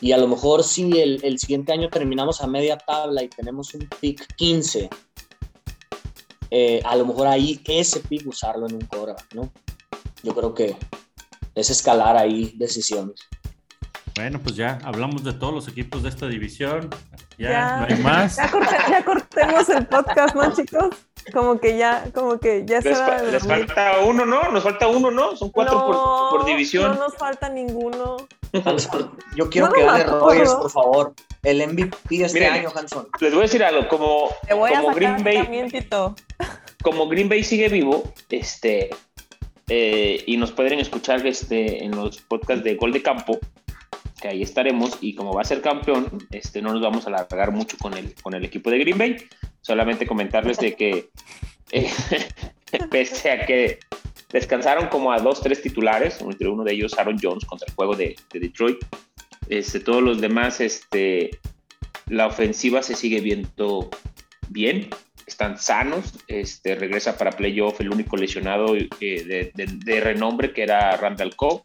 y 0.00 0.12
a 0.12 0.18
lo 0.18 0.28
mejor 0.28 0.64
si 0.64 0.98
el, 0.98 1.20
el, 1.24 1.38
siguiente 1.38 1.72
año 1.72 1.88
terminamos 1.88 2.40
a 2.40 2.46
media 2.46 2.76
tabla 2.76 3.22
y 3.22 3.28
tenemos 3.28 3.72
un 3.74 3.88
pick 4.00 4.26
15, 4.36 4.90
eh, 6.50 6.80
a 6.84 6.96
lo 6.96 7.06
mejor 7.06 7.26
ahí 7.26 7.60
ese 7.66 8.00
pick 8.00 8.26
usarlo 8.26 8.66
en 8.66 8.74
un 8.74 8.80
quarterback, 8.82 9.34
¿no? 9.34 9.52
Yo 10.22 10.34
creo 10.34 10.54
que 10.54 10.76
es 11.54 11.70
escalar 11.70 12.16
ahí 12.16 12.54
decisiones. 12.56 13.20
Bueno, 14.18 14.40
pues 14.42 14.56
ya 14.56 14.80
hablamos 14.82 15.22
de 15.22 15.32
todos 15.32 15.54
los 15.54 15.68
equipos 15.68 16.02
de 16.02 16.08
esta 16.08 16.26
división. 16.26 16.90
Ya, 17.38 17.76
no 17.76 17.86
hay 17.88 18.02
más. 18.02 18.36
Ya, 18.36 19.04
cortemos 19.04 19.68
el 19.68 19.86
podcast, 19.86 20.34
¿no, 20.34 20.52
chicos? 20.56 20.88
Como 21.32 21.60
que 21.60 21.78
ya, 21.78 22.04
como 22.12 22.40
que 22.40 22.64
ya 22.66 22.82
se 22.82 22.94
va. 22.94 23.22
Les 23.22 23.46
falta 23.46 24.00
uno, 24.04 24.26
¿no? 24.26 24.50
Nos 24.50 24.64
falta 24.64 24.88
uno, 24.88 25.12
¿no? 25.12 25.36
Son 25.36 25.50
cuatro 25.50 25.86
por, 25.86 26.30
por, 26.30 26.46
división. 26.46 26.96
No 26.96 27.04
nos 27.04 27.14
falta 27.14 27.48
ninguno. 27.48 28.16
yo 29.36 29.48
quiero 29.48 29.70
que 29.70 29.84
gane 29.84 30.02
Rogers, 30.02 30.52
por 30.52 30.70
favor. 30.72 31.14
El 31.44 31.64
MVP 31.68 31.96
este 32.10 32.44
año, 32.44 32.72
Hanson. 32.74 33.06
Les 33.20 33.30
voy 33.30 33.42
a 33.42 33.42
decir 33.42 33.62
algo, 33.62 33.86
como, 33.86 34.30
como 34.48 34.94
Green 34.96 35.22
Bay. 35.22 35.68
Como 36.82 37.06
Green 37.06 37.28
Bay 37.28 37.44
sigue 37.44 37.68
vivo, 37.68 38.02
este, 38.30 38.90
eh, 39.68 40.24
y 40.26 40.36
nos 40.36 40.50
pueden 40.50 40.80
escuchar 40.80 41.24
este, 41.24 41.84
en 41.84 41.92
los 41.92 42.20
podcasts 42.22 42.64
de 42.64 42.74
Gol 42.74 42.92
de 42.92 43.00
Campo, 43.00 43.38
que 44.20 44.28
ahí 44.28 44.42
estaremos 44.42 44.98
y 45.00 45.14
como 45.14 45.32
va 45.32 45.42
a 45.42 45.44
ser 45.44 45.60
campeón, 45.62 46.26
este, 46.30 46.60
no 46.60 46.72
nos 46.72 46.82
vamos 46.82 47.06
a 47.06 47.08
alargar 47.08 47.52
mucho 47.52 47.76
con 47.78 47.94
el, 47.94 48.14
con 48.22 48.34
el 48.34 48.44
equipo 48.44 48.70
de 48.70 48.78
Green 48.78 48.98
Bay. 48.98 49.16
Solamente 49.60 50.06
comentarles 50.06 50.58
de 50.58 50.74
que 50.74 51.10
eh, 51.72 51.90
pese 52.90 53.30
a 53.30 53.46
que 53.46 53.78
descansaron 54.30 54.88
como 54.88 55.12
a 55.12 55.18
dos, 55.18 55.40
tres 55.40 55.62
titulares, 55.62 56.20
entre 56.20 56.48
uno 56.48 56.64
de 56.64 56.72
ellos 56.72 56.98
Aaron 56.98 57.18
Jones 57.20 57.44
contra 57.44 57.66
el 57.66 57.74
juego 57.74 57.94
de, 57.94 58.16
de 58.32 58.40
Detroit, 58.40 58.78
este, 59.48 59.80
todos 59.80 60.02
los 60.02 60.20
demás, 60.20 60.60
este, 60.60 61.30
la 62.06 62.26
ofensiva 62.26 62.82
se 62.82 62.94
sigue 62.94 63.20
viendo 63.20 63.88
bien, 64.48 64.90
están 65.26 65.58
sanos, 65.58 66.14
este, 66.26 66.74
regresa 66.74 67.16
para 67.16 67.32
playoff 67.32 67.80
el 67.80 67.90
único 67.90 68.16
lesionado 68.16 68.74
eh, 68.76 68.88
de, 69.00 69.52
de, 69.54 70.00
renombre 70.00 70.52
que 70.52 70.62
era 70.62 70.96
Randall 70.96 71.36
Cobb 71.36 71.62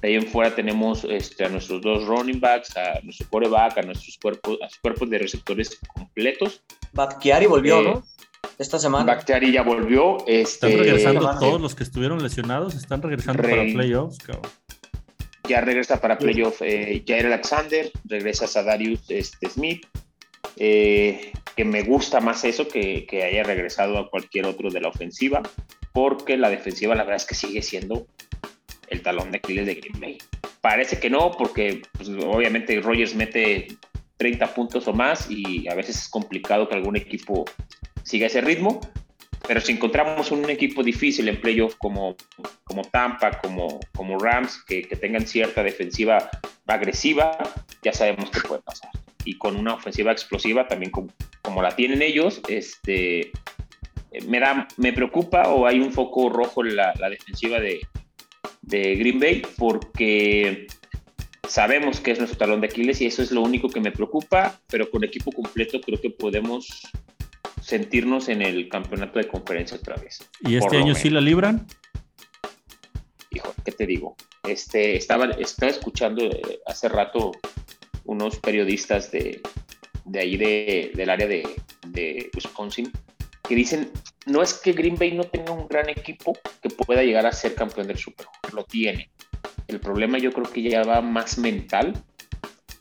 de 0.00 0.08
ahí 0.08 0.14
en 0.14 0.26
fuera 0.26 0.54
tenemos 0.54 1.04
este, 1.04 1.44
a 1.44 1.48
nuestros 1.48 1.82
dos 1.82 2.06
running 2.06 2.40
backs, 2.40 2.76
a 2.76 3.00
nuestro 3.02 3.28
coreback, 3.28 3.78
a 3.78 3.82
nuestros 3.82 4.16
cuerpos, 4.18 4.58
a 4.62 4.68
sus 4.68 4.78
cuerpos 4.78 5.10
de 5.10 5.18
receptores 5.18 5.78
completos. 5.94 6.62
Bakhtiari 6.92 7.46
volvió, 7.46 7.82
¿no? 7.82 8.02
Esta 8.58 8.78
semana. 8.78 9.04
Bakhtiari 9.04 9.52
ya 9.52 9.62
volvió. 9.62 10.18
Este, 10.26 10.42
están 10.68 10.78
regresando 10.78 11.38
todos 11.38 11.60
los 11.60 11.74
que 11.74 11.82
estuvieron 11.82 12.22
lesionados, 12.22 12.74
están 12.74 13.02
regresando 13.02 13.42
para 13.42 13.62
playoffs, 13.64 14.18
cabrón. 14.18 14.50
Ya 15.48 15.60
regresa 15.60 16.00
para 16.00 16.16
playoff 16.16 16.62
eh, 16.62 17.02
Jair 17.06 17.26
Alexander, 17.26 17.90
regresa 18.04 18.46
a 18.58 18.62
Darius 18.62 19.00
este, 19.08 19.50
Smith, 19.50 19.84
eh, 20.56 21.32
que 21.56 21.64
me 21.64 21.82
gusta 21.82 22.20
más 22.20 22.44
eso 22.44 22.68
que, 22.68 23.04
que 23.04 23.24
haya 23.24 23.42
regresado 23.42 23.98
a 23.98 24.08
cualquier 24.08 24.46
otro 24.46 24.70
de 24.70 24.80
la 24.80 24.88
ofensiva, 24.88 25.42
porque 25.92 26.36
la 26.36 26.50
defensiva 26.50 26.94
la 26.94 27.02
verdad 27.02 27.16
es 27.16 27.26
que 27.26 27.34
sigue 27.34 27.62
siendo 27.62 28.06
el 28.90 29.02
talón 29.02 29.30
de 29.30 29.38
Aquiles 29.38 29.66
de 29.66 29.76
Green 29.76 30.00
Bay. 30.00 30.18
Parece 30.60 31.00
que 31.00 31.08
no, 31.08 31.30
porque 31.32 31.82
pues, 31.92 32.08
obviamente 32.08 32.78
Rogers 32.80 33.14
mete 33.14 33.68
30 34.18 34.54
puntos 34.54 34.86
o 34.86 34.92
más 34.92 35.30
y 35.30 35.66
a 35.68 35.74
veces 35.74 35.96
es 35.96 36.08
complicado 36.08 36.68
que 36.68 36.74
algún 36.74 36.96
equipo 36.96 37.46
siga 38.02 38.26
ese 38.26 38.42
ritmo. 38.42 38.80
Pero 39.48 39.60
si 39.60 39.72
encontramos 39.72 40.30
un 40.30 40.48
equipo 40.50 40.82
difícil 40.82 41.28
en 41.28 41.40
playoff 41.40 41.74
como, 41.76 42.14
como 42.64 42.82
Tampa, 42.82 43.40
como, 43.40 43.80
como 43.96 44.18
Rams, 44.18 44.62
que, 44.64 44.82
tengan 45.00 45.26
cierta 45.26 45.62
defensiva 45.62 46.30
agresiva, 46.66 47.38
ya 47.82 47.92
sabemos 47.92 48.30
qué 48.30 48.40
puede 48.46 48.62
pasar. 48.62 48.90
Y 49.24 49.38
con 49.38 49.56
una 49.56 49.74
ofensiva 49.74 50.12
explosiva, 50.12 50.68
también 50.68 50.92
como, 50.92 51.08
como 51.42 51.62
la 51.62 51.74
tienen 51.74 52.02
ellos, 52.02 52.42
este, 52.48 53.32
me, 54.28 54.38
da, 54.38 54.68
me 54.76 54.92
preocupa 54.92 55.48
o 55.48 55.66
hay 55.66 55.80
un 55.80 55.92
foco 55.92 56.28
rojo 56.28 56.64
en 56.64 56.76
la 56.76 57.10
defensiva 57.10 57.58
de, 57.58 57.80
de 58.62 58.96
Green 58.96 59.18
Bay 59.18 59.42
porque 59.56 60.66
sabemos 61.48 62.00
que 62.00 62.12
es 62.12 62.18
nuestro 62.18 62.38
talón 62.38 62.60
de 62.60 62.68
Aquiles 62.68 63.00
y 63.00 63.06
eso 63.06 63.22
es 63.22 63.30
lo 63.32 63.42
único 63.42 63.68
que 63.68 63.80
me 63.80 63.92
preocupa, 63.92 64.60
pero 64.68 64.90
con 64.90 65.04
equipo 65.04 65.32
completo 65.32 65.80
creo 65.80 66.00
que 66.00 66.10
podemos 66.10 66.82
sentirnos 67.62 68.28
en 68.28 68.42
el 68.42 68.68
campeonato 68.68 69.18
de 69.18 69.28
conferencia 69.28 69.76
otra 69.76 69.96
vez. 69.96 70.18
¿Y 70.40 70.56
este 70.56 70.76
año 70.76 70.94
sí 70.94 71.10
la 71.10 71.20
libran? 71.20 71.66
Hijo, 73.30 73.54
¿qué 73.64 73.72
te 73.72 73.86
digo? 73.86 74.16
Este, 74.44 74.96
estaba, 74.96 75.26
estaba 75.26 75.70
escuchando 75.70 76.24
eh, 76.24 76.60
hace 76.66 76.88
rato 76.88 77.32
unos 78.04 78.38
periodistas 78.38 79.10
de, 79.12 79.40
de 80.04 80.20
ahí 80.20 80.36
de, 80.36 80.92
del 80.94 81.10
área 81.10 81.26
de, 81.26 81.48
de 81.88 82.30
Wisconsin 82.34 82.90
que 83.50 83.56
dicen, 83.56 83.90
no 84.26 84.42
es 84.42 84.54
que 84.54 84.70
Green 84.70 84.94
Bay 84.94 85.10
no 85.10 85.24
tenga 85.24 85.50
un 85.50 85.66
gran 85.66 85.88
equipo 85.88 86.38
que 86.62 86.70
pueda 86.70 87.02
llegar 87.02 87.26
a 87.26 87.32
ser 87.32 87.56
campeón 87.56 87.88
del 87.88 87.98
Super 87.98 88.26
Bowl, 88.26 88.54
lo 88.54 88.64
tiene. 88.64 89.10
El 89.66 89.80
problema 89.80 90.18
yo 90.18 90.30
creo 90.32 90.46
que 90.46 90.62
ya 90.62 90.84
va 90.84 91.00
más 91.00 91.36
mental, 91.36 92.00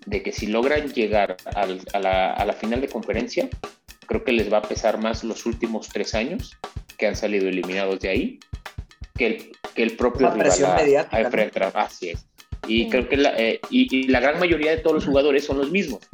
de 0.05 0.21
que 0.21 0.31
si 0.31 0.45
logran 0.45 0.93
llegar 0.93 1.37
al, 1.55 1.81
a, 1.91 1.99
la, 1.99 2.33
a, 2.33 2.45
la, 2.45 2.53
final 2.53 2.81
de 2.81 2.87
conferencia, 2.87 3.49
creo 4.05 4.23
que 4.23 4.31
les 4.31 4.53
va 4.53 4.59
a 4.59 4.61
pesar 4.61 4.99
más 4.99 5.23
los 5.23 5.47
últimos 5.47 5.89
tres 5.89 6.13
años 6.13 6.55
que 6.99 7.07
han 7.07 7.15
salido 7.15 7.49
eliminados 7.49 7.99
de 8.01 8.09
ahí, 8.09 8.39
que 9.15 9.25
el, 9.25 9.51
que 9.73 9.81
el 9.81 9.95
propio 9.95 10.29
rival 10.29 10.65
a, 10.65 11.07
a 11.09 11.19
enfrentar. 11.19 11.71
Así 11.73 12.09
es. 12.09 12.27
Y 12.67 12.89
creo 12.89 13.09
que 13.09 13.17
la, 13.17 13.35
eh, 13.39 13.59
y, 13.71 14.01
y 14.01 14.03
la 14.03 14.19
gran 14.19 14.39
mayoría 14.39 14.69
de 14.69 14.77
todos 14.77 14.97
los 14.97 15.05
jugadores 15.05 15.45
son 15.45 15.57
los 15.57 15.71
mismos. 15.71 16.07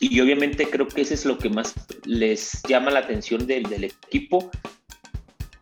Y 0.00 0.18
obviamente 0.20 0.68
creo 0.68 0.88
que 0.88 1.02
eso 1.02 1.14
es 1.14 1.26
lo 1.26 1.38
que 1.38 1.50
más 1.50 1.74
les 2.06 2.62
llama 2.66 2.90
la 2.90 3.00
atención 3.00 3.46
del, 3.46 3.64
del 3.64 3.84
equipo. 3.84 4.50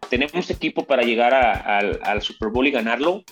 Tenemos 0.09 0.49
equipo 0.51 0.87
para 0.87 1.03
llegar 1.03 1.35
a, 1.35 1.53
a, 1.53 1.79
al 2.05 2.23
Super 2.23 2.49
Bowl 2.49 2.67
y 2.67 2.71
ganarlo, 2.71 3.25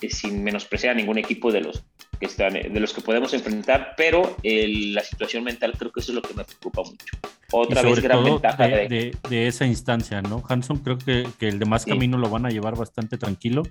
eh, 0.00 0.10
sin 0.10 0.44
menospreciar 0.44 0.92
a 0.92 0.94
ningún 0.94 1.18
equipo 1.18 1.50
de 1.50 1.62
los 1.62 1.82
que 2.20 2.26
están, 2.26 2.52
de 2.52 2.80
los 2.80 2.92
que 2.92 3.00
podemos 3.00 3.32
enfrentar, 3.32 3.94
pero 3.96 4.36
el, 4.42 4.94
la 4.94 5.02
situación 5.02 5.42
mental 5.42 5.72
creo 5.78 5.90
que 5.90 6.00
eso 6.00 6.12
es 6.12 6.16
lo 6.16 6.22
que 6.22 6.34
me 6.34 6.44
preocupa 6.44 6.82
mucho. 6.82 7.16
Otra 7.50 7.82
vez 7.82 8.00
gran 8.00 8.22
ventaja 8.22 8.68
de, 8.68 8.88
de, 8.88 9.16
de, 9.28 9.46
esa 9.48 9.66
instancia, 9.66 10.20
¿no? 10.20 10.42
Hanson 10.46 10.78
creo 10.78 10.98
que, 10.98 11.26
que 11.38 11.48
el 11.48 11.58
demás 11.58 11.82
sí. 11.82 11.90
camino 11.90 12.18
lo 12.18 12.28
van 12.28 12.44
a 12.44 12.50
llevar 12.50 12.76
bastante 12.76 13.16
tranquilo. 13.16 13.62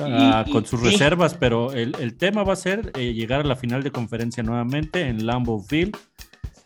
Uh, 0.00 0.50
con 0.50 0.66
sus 0.66 0.80
reservas, 0.80 1.34
pero 1.34 1.72
el, 1.72 1.94
el, 1.98 2.16
tema 2.16 2.42
va 2.42 2.54
a 2.54 2.56
ser 2.56 2.92
eh, 2.96 3.12
llegar 3.12 3.40
a 3.40 3.44
la 3.44 3.56
final 3.56 3.82
de 3.82 3.90
conferencia 3.90 4.42
nuevamente 4.42 5.02
en 5.02 5.26
Lambeau 5.26 5.60
Field. 5.60 5.96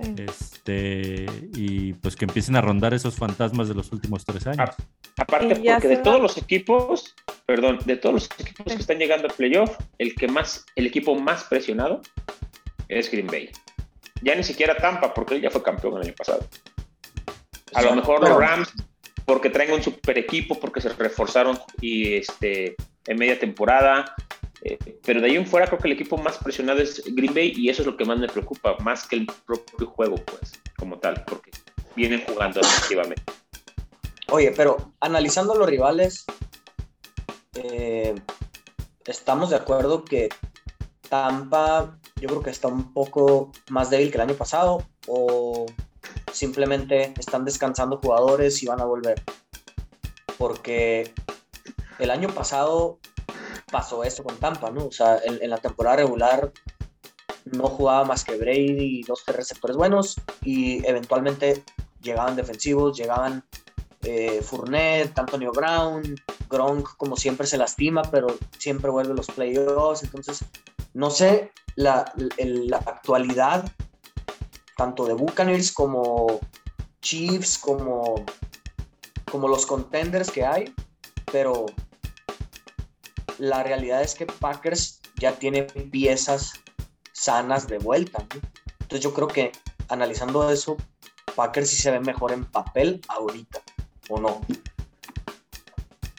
Sí. 0.01 0.15
Este, 0.19 1.27
y 1.55 1.93
pues 1.95 2.17
que 2.17 2.25
empiecen 2.25 2.57
a 2.57 2.61
rondar 2.61 2.95
esos 2.95 3.15
fantasmas 3.15 3.69
de 3.69 3.75
los 3.75 3.93
últimos 3.93 4.25
tres 4.25 4.47
años. 4.47 4.71
A, 4.71 5.23
aparte, 5.23 5.55
porque 5.57 5.89
de 5.89 5.97
todos 5.99 6.21
los 6.21 6.37
equipos, 6.37 7.15
perdón, 7.47 7.79
de 7.85 7.97
todos 7.97 8.15
los 8.15 8.31
equipos 8.39 8.73
que 8.73 8.81
están 8.81 8.99
llegando 8.99 9.29
al 9.29 9.35
playoff, 9.35 9.77
el 9.99 10.15
que 10.15 10.27
más, 10.27 10.65
el 10.75 10.87
equipo 10.87 11.15
más 11.15 11.45
presionado 11.45 12.01
es 12.89 13.11
Green 13.11 13.27
Bay. 13.27 13.51
Ya 14.23 14.35
ni 14.35 14.43
siquiera 14.43 14.77
Tampa, 14.77 15.13
porque 15.13 15.37
él 15.37 15.43
ya 15.43 15.51
fue 15.51 15.63
campeón 15.63 15.97
el 15.97 16.09
año 16.09 16.15
pasado. 16.17 16.47
A 17.75 17.83
lo 17.83 17.95
mejor 17.95 18.21
los 18.21 18.39
Rams, 18.39 18.73
porque 19.25 19.51
traen 19.51 19.73
un 19.73 19.83
super 19.83 20.19
equipo, 20.19 20.59
porque 20.59 20.81
se 20.81 20.89
reforzaron 20.91 21.59
y 21.81 22.15
este 22.15 22.77
en 23.07 23.19
media 23.19 23.39
temporada. 23.39 24.15
Eh, 24.63 24.79
pero 25.05 25.21
de 25.21 25.27
ahí 25.27 25.37
en 25.37 25.47
fuera 25.47 25.67
creo 25.67 25.79
que 25.79 25.89
el 25.89 25.95
equipo 25.95 26.17
más 26.17 26.39
presionado 26.39 26.81
es 26.81 27.03
Green 27.15 27.35
Bay 27.35 27.53
y 27.55 27.69
eso 27.69 27.83
es 27.83 27.87
lo 27.87 27.97
que 27.97 28.05
más 28.05 28.19
me 28.19 28.29
preocupa, 28.29 28.77
más 28.79 29.07
que 29.07 29.17
el 29.17 29.27
propio 29.47 29.87
juego, 29.89 30.17
pues, 30.17 30.53
como 30.79 30.99
tal, 30.99 31.23
porque 31.27 31.51
vienen 31.95 32.23
jugando 32.27 32.61
efectivamente. 32.61 33.23
Oye, 34.31 34.53
pero 34.57 34.95
analizando 35.01 35.55
los 35.55 35.69
rivales, 35.69 36.25
eh, 37.55 38.15
estamos 39.05 39.51
de 39.51 39.57
acuerdo 39.57 40.05
que 40.05 40.31
Tampa 41.11 41.99
yo 42.25 42.29
creo 42.29 42.43
que 42.43 42.51
está 42.51 42.69
un 42.69 42.93
poco 42.93 43.53
más 43.69 43.91
débil 43.91 44.11
que 44.11 44.17
el 44.17 44.23
año 44.23 44.35
pasado 44.35 44.87
o 45.07 45.67
simplemente 46.33 47.13
están 47.19 47.45
descansando 47.45 47.99
jugadores 47.99 48.63
y 48.63 48.67
van 48.67 48.81
a 48.81 48.85
volver. 48.85 49.23
Porque 50.39 51.13
el 51.99 52.11
año 52.11 52.29
pasado 52.29 52.99
pasó 53.71 54.05
eso 54.05 54.23
con 54.23 54.37
Tampa, 54.37 54.71
¿no? 54.71 54.87
O 54.87 54.93
sea, 54.93 55.19
en, 55.25 55.49
la 55.51 55.59
temporada 55.59 55.97
regular 55.97 56.53
no 57.45 57.69
jugaba 57.69 58.05
más 58.05 58.25
que 58.25 58.37
Brady 58.37 59.01
y 59.01 59.03
dos 59.03 59.25
receptores 59.27 59.77
buenos 59.77 60.17
y 60.43 60.87
eventualmente 60.87 61.63
llegaban 62.01 62.37
defensivos, 62.37 62.97
llegaban 62.97 63.45
eh, 64.03 64.41
Fournette, 64.43 65.19
Antonio 65.19 65.53
Brown, 65.53 66.03
Gronk 66.49 66.97
como 66.97 67.17
siempre 67.17 67.47
se 67.47 67.59
lastima, 67.59 68.03
pero 68.03 68.29
siempre 68.59 68.91
vuelve 68.91 69.15
los 69.15 69.27
playoffs, 69.27 70.03
entonces 70.03 70.45
no 70.93 71.11
sé 71.11 71.53
la, 71.75 72.13
la 72.39 72.77
actualidad 72.79 73.65
tanto 74.77 75.07
de 75.07 75.15
Buccaneers 75.15 75.73
como 75.73 76.41
Chiefs 77.01 77.59
como, 77.59 78.25
como 79.31 79.49
los 79.49 79.67
contenders 79.67 80.31
que 80.31 80.45
hay, 80.45 80.75
pero 81.31 81.67
la 83.39 83.63
realidad 83.63 84.03
es 84.03 84.15
que 84.15 84.27
Packers 84.27 85.01
ya 85.17 85.33
tiene 85.33 85.63
piezas 85.63 86.53
sanas 87.13 87.67
de 87.69 87.79
vuelta. 87.79 88.19
¿no? 88.35 88.41
Entonces 88.81 89.01
yo 89.01 89.15
creo 89.15 89.29
que 89.29 89.53
analizando 89.89 90.51
eso, 90.51 90.77
Packers 91.35 91.71
sí 91.71 91.77
se 91.77 91.91
ve 91.91 92.01
mejor 92.01 92.33
en 92.33 92.45
papel 92.45 93.01
ahorita, 93.09 93.61
¿o 94.09 94.21
no? 94.21 94.41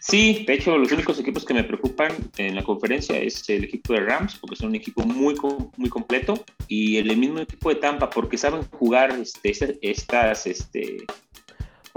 Sí, 0.08 0.46
de 0.46 0.54
hecho, 0.54 0.78
los 0.78 0.92
únicos 0.92 1.20
equipos 1.20 1.46
que 1.46 1.54
me 1.56 1.64
preocupan 1.64 2.12
en 2.38 2.56
la 2.56 2.64
conferencia 2.64 3.18
es 3.18 3.50
el 3.50 3.64
equipo 3.64 3.94
de 3.94 4.02
Rams, 4.02 4.38
porque 4.40 4.56
son 4.56 4.70
un 4.70 4.76
equipo 4.76 5.02
muy, 5.02 5.36
muy 5.78 5.90
completo, 5.90 6.36
y 6.68 6.98
el 6.98 7.18
mismo 7.18 7.40
equipo 7.40 7.70
de 7.70 7.76
Tampa, 7.76 8.10
porque 8.12 8.38
saben 8.38 8.62
jugar 8.70 9.12
este, 9.12 9.80
estas, 9.82 10.46
este, 10.46 11.08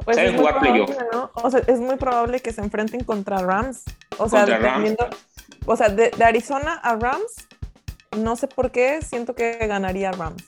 Pues 0.04 0.16
saben 0.16 0.34
es 0.34 0.40
jugar 0.40 0.58
playoff. 0.58 0.90
O 1.34 1.50
sea, 1.50 1.60
es 1.66 1.80
muy 1.80 1.96
probable 1.96 2.40
que 2.40 2.50
se 2.50 2.62
enfrenten 2.62 3.04
contra 3.04 3.42
Rams. 3.42 3.84
O 4.18 4.28
sea, 4.28 4.44
Rams. 4.46 4.62
dependiendo- 4.90 5.08
o 5.66 5.76
sea 5.76 5.88
de, 5.88 6.10
de 6.10 6.24
Arizona 6.24 6.74
a 6.82 6.96
Rams, 6.96 7.46
no 8.16 8.36
sé 8.36 8.46
por 8.48 8.70
qué, 8.70 9.00
siento 9.02 9.34
que 9.34 9.52
ganaría 9.66 10.12
Rams. 10.12 10.44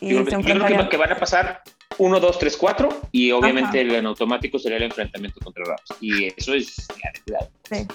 Y 0.00 0.10
Yo, 0.14 0.18
se 0.24 0.24
creo 0.26 0.40
que- 0.66 0.74
yo 0.76 0.88
creo 0.88 0.98
van 1.00 1.12
a 1.12 1.16
pasar 1.16 1.62
1, 1.98 2.20
2, 2.20 2.38
3, 2.38 2.56
4 2.56 2.88
y 3.12 3.32
obviamente 3.32 3.80
el 3.80 3.94
en 3.94 4.06
automático 4.06 4.58
sería 4.58 4.76
el 4.78 4.84
enfrentamiento 4.84 5.40
contra 5.40 5.64
Rams. 5.64 5.82
Y 6.00 6.26
eso 6.36 6.52
es. 6.54 6.74
Sí. 7.70 7.86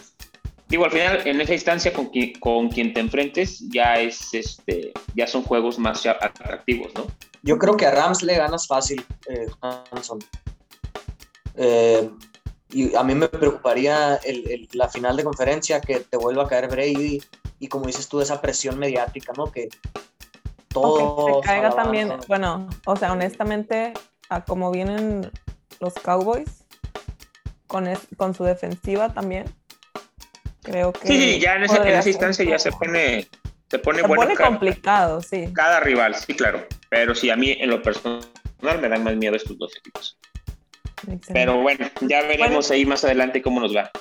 Digo, 0.67 0.85
al 0.85 0.91
final, 0.91 1.27
en 1.27 1.41
esa 1.41 1.53
instancia 1.53 1.91
con 1.93 2.07
quien, 2.07 2.33
con 2.39 2.69
quien 2.69 2.93
te 2.93 3.01
enfrentes, 3.01 3.59
ya 3.69 3.95
es 3.99 4.33
este, 4.33 4.93
ya 5.15 5.27
son 5.27 5.43
juegos 5.43 5.77
más 5.77 6.05
atractivos, 6.05 6.93
¿no? 6.95 7.07
Yo 7.43 7.57
creo 7.57 7.75
que 7.75 7.85
a 7.85 7.91
Rams 7.91 8.23
le 8.23 8.35
ganas 8.37 8.67
fácil, 8.67 9.05
eh, 9.27 9.47
Hanson. 9.61 10.19
Eh, 11.55 12.09
y 12.71 12.95
a 12.95 13.03
mí 13.03 13.15
me 13.15 13.27
preocuparía 13.27 14.15
el- 14.23 14.49
el- 14.49 14.69
la 14.73 14.89
final 14.89 15.15
de 15.17 15.23
conferencia, 15.23 15.81
que 15.81 15.99
te 16.01 16.17
vuelva 16.17 16.43
a 16.43 16.47
caer 16.47 16.67
Brady 16.69 17.21
y 17.59 17.67
como 17.67 17.85
dices 17.87 18.07
tú, 18.07 18.21
esa 18.21 18.41
presión 18.41 18.79
mediática, 18.79 19.33
¿no? 19.37 19.51
Que 19.51 19.69
O 20.73 20.81
todo... 20.95 21.25
que 21.27 21.33
se 21.33 21.39
caiga 21.41 21.71
también, 21.71 22.13
bueno, 22.27 22.67
o 22.85 22.95
sea, 22.95 23.11
honestamente, 23.11 23.93
a 24.29 24.43
como 24.45 24.71
vienen 24.71 25.29
los 25.79 25.93
Cowboys, 25.95 26.63
con, 27.67 27.87
es- 27.87 28.07
con 28.17 28.33
su 28.33 28.43
defensiva 28.43 29.13
también, 29.13 29.45
creo 30.61 30.93
que... 30.93 31.07
Sí, 31.07 31.19
sí, 31.19 31.39
ya 31.39 31.55
en 31.55 31.63
esa, 31.63 31.75
en 31.75 31.79
podría 31.81 31.99
esa 31.99 32.09
instancia 32.09 32.45
ya 32.45 32.59
se 32.59 32.71
pone, 32.71 33.27
se 33.69 33.79
pone 33.79 34.01
Se 34.01 34.07
bueno 34.07 34.23
pone 34.23 34.35
cada, 34.35 34.49
complicado, 34.49 35.21
sí. 35.21 35.51
cada 35.53 35.79
rival, 35.79 36.15
sí, 36.15 36.33
claro. 36.35 36.65
Pero 36.89 37.15
sí, 37.15 37.29
a 37.29 37.35
mí 37.35 37.51
en 37.51 37.69
lo 37.69 37.81
personal 37.81 38.21
me 38.81 38.89
dan 38.89 39.03
más 39.03 39.15
miedo 39.15 39.35
estos 39.35 39.57
dos 39.57 39.75
equipos. 39.77 40.17
Excelente. 41.01 41.33
Pero 41.33 41.61
bueno, 41.61 41.87
ya 42.01 42.21
veremos 42.23 42.69
ahí 42.71 42.85
más 42.85 43.03
adelante 43.03 43.41
cómo 43.41 43.59
nos 43.59 43.75
va. 43.75 43.91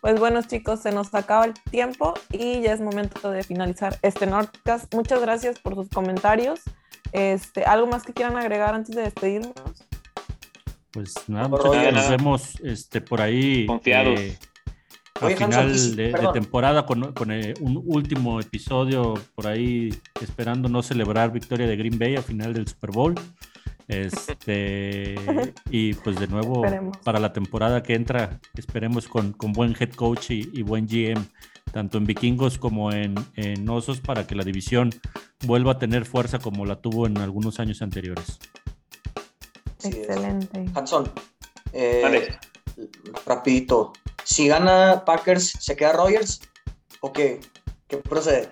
Pues 0.00 0.18
bueno, 0.18 0.42
chicos, 0.42 0.80
se 0.80 0.90
nos 0.90 1.14
acaba 1.14 1.44
el 1.44 1.54
tiempo 1.70 2.14
y 2.32 2.60
ya 2.60 2.72
es 2.72 2.80
momento 2.80 3.30
de 3.30 3.44
finalizar 3.44 3.96
este 4.02 4.26
Nordcast. 4.26 4.92
Muchas 4.92 5.20
gracias 5.20 5.60
por 5.60 5.76
sus 5.76 5.88
comentarios. 5.88 6.60
Este, 7.12 7.64
¿Algo 7.64 7.86
más 7.86 8.02
que 8.02 8.12
quieran 8.12 8.36
agregar 8.36 8.74
antes 8.74 8.96
de 8.96 9.02
despedirnos? 9.02 9.54
Pues 10.92 11.14
nada, 11.28 11.48
hoy, 11.48 11.92
nos 11.92 12.10
vemos 12.10 12.60
este, 12.64 13.00
por 13.00 13.20
ahí. 13.20 13.64
Confiados. 13.66 14.18
eh, 14.18 14.38
a 15.20 15.26
Oye, 15.26 15.36
final 15.36 15.96
de, 15.96 16.30
temporada 16.32 16.84
con, 16.84 17.12
con, 17.12 17.30
eh, 17.30 17.54
un 17.60 17.80
último 17.86 18.40
episodio 18.40 19.14
por 19.36 19.46
ahí 19.46 19.94
esperando 20.20 20.68
no 20.68 20.82
celebrar 20.82 21.30
victoria 21.30 21.68
de 21.68 21.76
Green 21.76 21.98
Bay 21.98 22.16
a 22.16 22.22
final 22.22 22.52
del 22.52 22.66
Super 22.66 22.90
Bowl. 22.90 23.14
Este, 23.92 25.14
y 25.70 25.94
pues 25.94 26.18
de 26.18 26.26
nuevo 26.28 26.64
Esperemos. 26.64 26.96
para 26.98 27.20
la 27.20 27.32
temporada 27.32 27.82
que 27.82 27.94
entra, 27.94 28.40
esperemos 28.56 29.06
con, 29.06 29.32
con 29.32 29.52
buen 29.52 29.76
head 29.78 29.90
coach 29.92 30.30
y, 30.30 30.48
y 30.52 30.62
buen 30.62 30.86
GM, 30.86 31.22
tanto 31.72 31.98
en 31.98 32.06
vikingos 32.06 32.58
como 32.58 32.90
en, 32.92 33.14
en 33.36 33.68
osos, 33.68 34.00
para 34.00 34.26
que 34.26 34.34
la 34.34 34.44
división 34.44 34.90
vuelva 35.44 35.72
a 35.72 35.78
tener 35.78 36.04
fuerza 36.06 36.38
como 36.38 36.64
la 36.64 36.76
tuvo 36.80 37.06
en 37.06 37.18
algunos 37.18 37.60
años 37.60 37.82
anteriores. 37.82 38.38
Excelente. 39.84 40.64
Hanson, 40.74 41.10
eh, 41.72 42.00
Vale. 42.02 42.38
rapidito. 43.26 43.92
Si 44.24 44.46
gana 44.48 45.02
Packers, 45.04 45.50
¿se 45.60 45.76
queda 45.76 45.92
Rogers? 45.92 46.40
¿O 47.00 47.12
qué? 47.12 47.40
¿Qué 47.88 47.96
procede? 47.98 48.50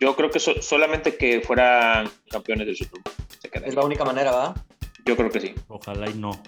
Yo 0.00 0.16
creo 0.16 0.30
que 0.30 0.40
so- 0.40 0.60
solamente 0.62 1.16
que 1.16 1.42
fueran 1.42 2.08
campeones 2.30 2.66
del 2.66 2.76
Super 2.76 3.00
Bowl. 3.02 3.12
Es 3.66 3.74
la 3.74 3.84
única 3.84 4.04
manera, 4.04 4.30
¿verdad? 4.30 4.56
Yo 5.04 5.16
creo 5.16 5.30
que 5.30 5.40
sí. 5.40 5.54
Ojalá 5.68 6.08
y 6.10 6.14
no. 6.14 6.40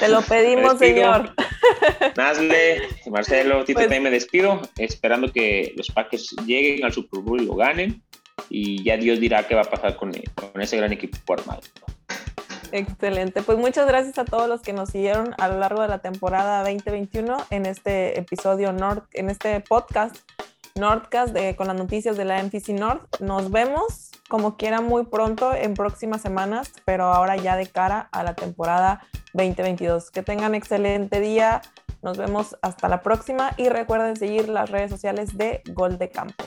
Te 0.00 0.08
lo 0.08 0.22
pedimos, 0.28 0.78
señor. 0.78 1.34
Nazle, 2.16 2.82
Marcelo, 3.10 3.64
Tito, 3.64 3.78
Pues- 3.78 3.86
también 3.86 4.02
me 4.02 4.10
despido, 4.10 4.60
esperando 4.78 5.32
que 5.32 5.72
los 5.76 5.90
Packers 5.90 6.34
lleguen 6.46 6.84
al 6.84 6.92
Super 6.92 7.20
Bowl 7.20 7.40
y 7.40 7.46
lo 7.46 7.54
ganen. 7.54 8.02
Y 8.48 8.82
ya 8.82 8.96
Dios 8.96 9.20
dirá 9.20 9.46
qué 9.46 9.54
va 9.54 9.62
a 9.62 9.64
pasar 9.70 9.96
con, 9.96 10.12
con 10.34 10.60
ese 10.60 10.76
gran 10.76 10.92
equipo 10.92 11.32
armado. 11.32 11.60
Excelente. 12.72 13.42
Pues 13.42 13.56
muchas 13.58 13.86
gracias 13.86 14.18
a 14.18 14.24
todos 14.24 14.48
los 14.48 14.60
que 14.60 14.72
nos 14.72 14.90
siguieron 14.90 15.34
a 15.38 15.48
lo 15.48 15.58
largo 15.60 15.82
de 15.82 15.88
la 15.88 15.98
temporada 15.98 16.58
2021 16.64 17.36
en 17.50 17.66
este 17.66 18.18
episodio 18.18 18.72
Nord, 18.72 19.04
en 19.12 19.30
este 19.30 19.60
podcast 19.60 20.16
Nordcast 20.74 21.32
de, 21.32 21.54
con 21.54 21.68
las 21.68 21.76
noticias 21.76 22.16
de 22.16 22.24
la 22.24 22.42
MTC 22.42 22.70
North. 22.70 23.20
Nos 23.20 23.50
vemos 23.52 24.10
como 24.28 24.56
quiera 24.56 24.80
muy 24.80 25.04
pronto 25.04 25.54
en 25.54 25.74
próximas 25.74 26.22
semanas, 26.22 26.72
pero 26.84 27.04
ahora 27.04 27.36
ya 27.36 27.56
de 27.56 27.66
cara 27.66 28.08
a 28.12 28.22
la 28.22 28.34
temporada 28.34 29.02
2022. 29.32 30.10
Que 30.10 30.22
tengan 30.22 30.54
excelente 30.54 31.20
día. 31.20 31.62
Nos 32.02 32.18
vemos 32.18 32.56
hasta 32.62 32.88
la 32.88 33.02
próxima 33.02 33.52
y 33.56 33.68
recuerden 33.68 34.16
seguir 34.16 34.48
las 34.48 34.70
redes 34.70 34.90
sociales 34.90 35.36
de 35.36 35.62
Gol 35.72 35.98
de 35.98 36.10
Campo. 36.10 36.44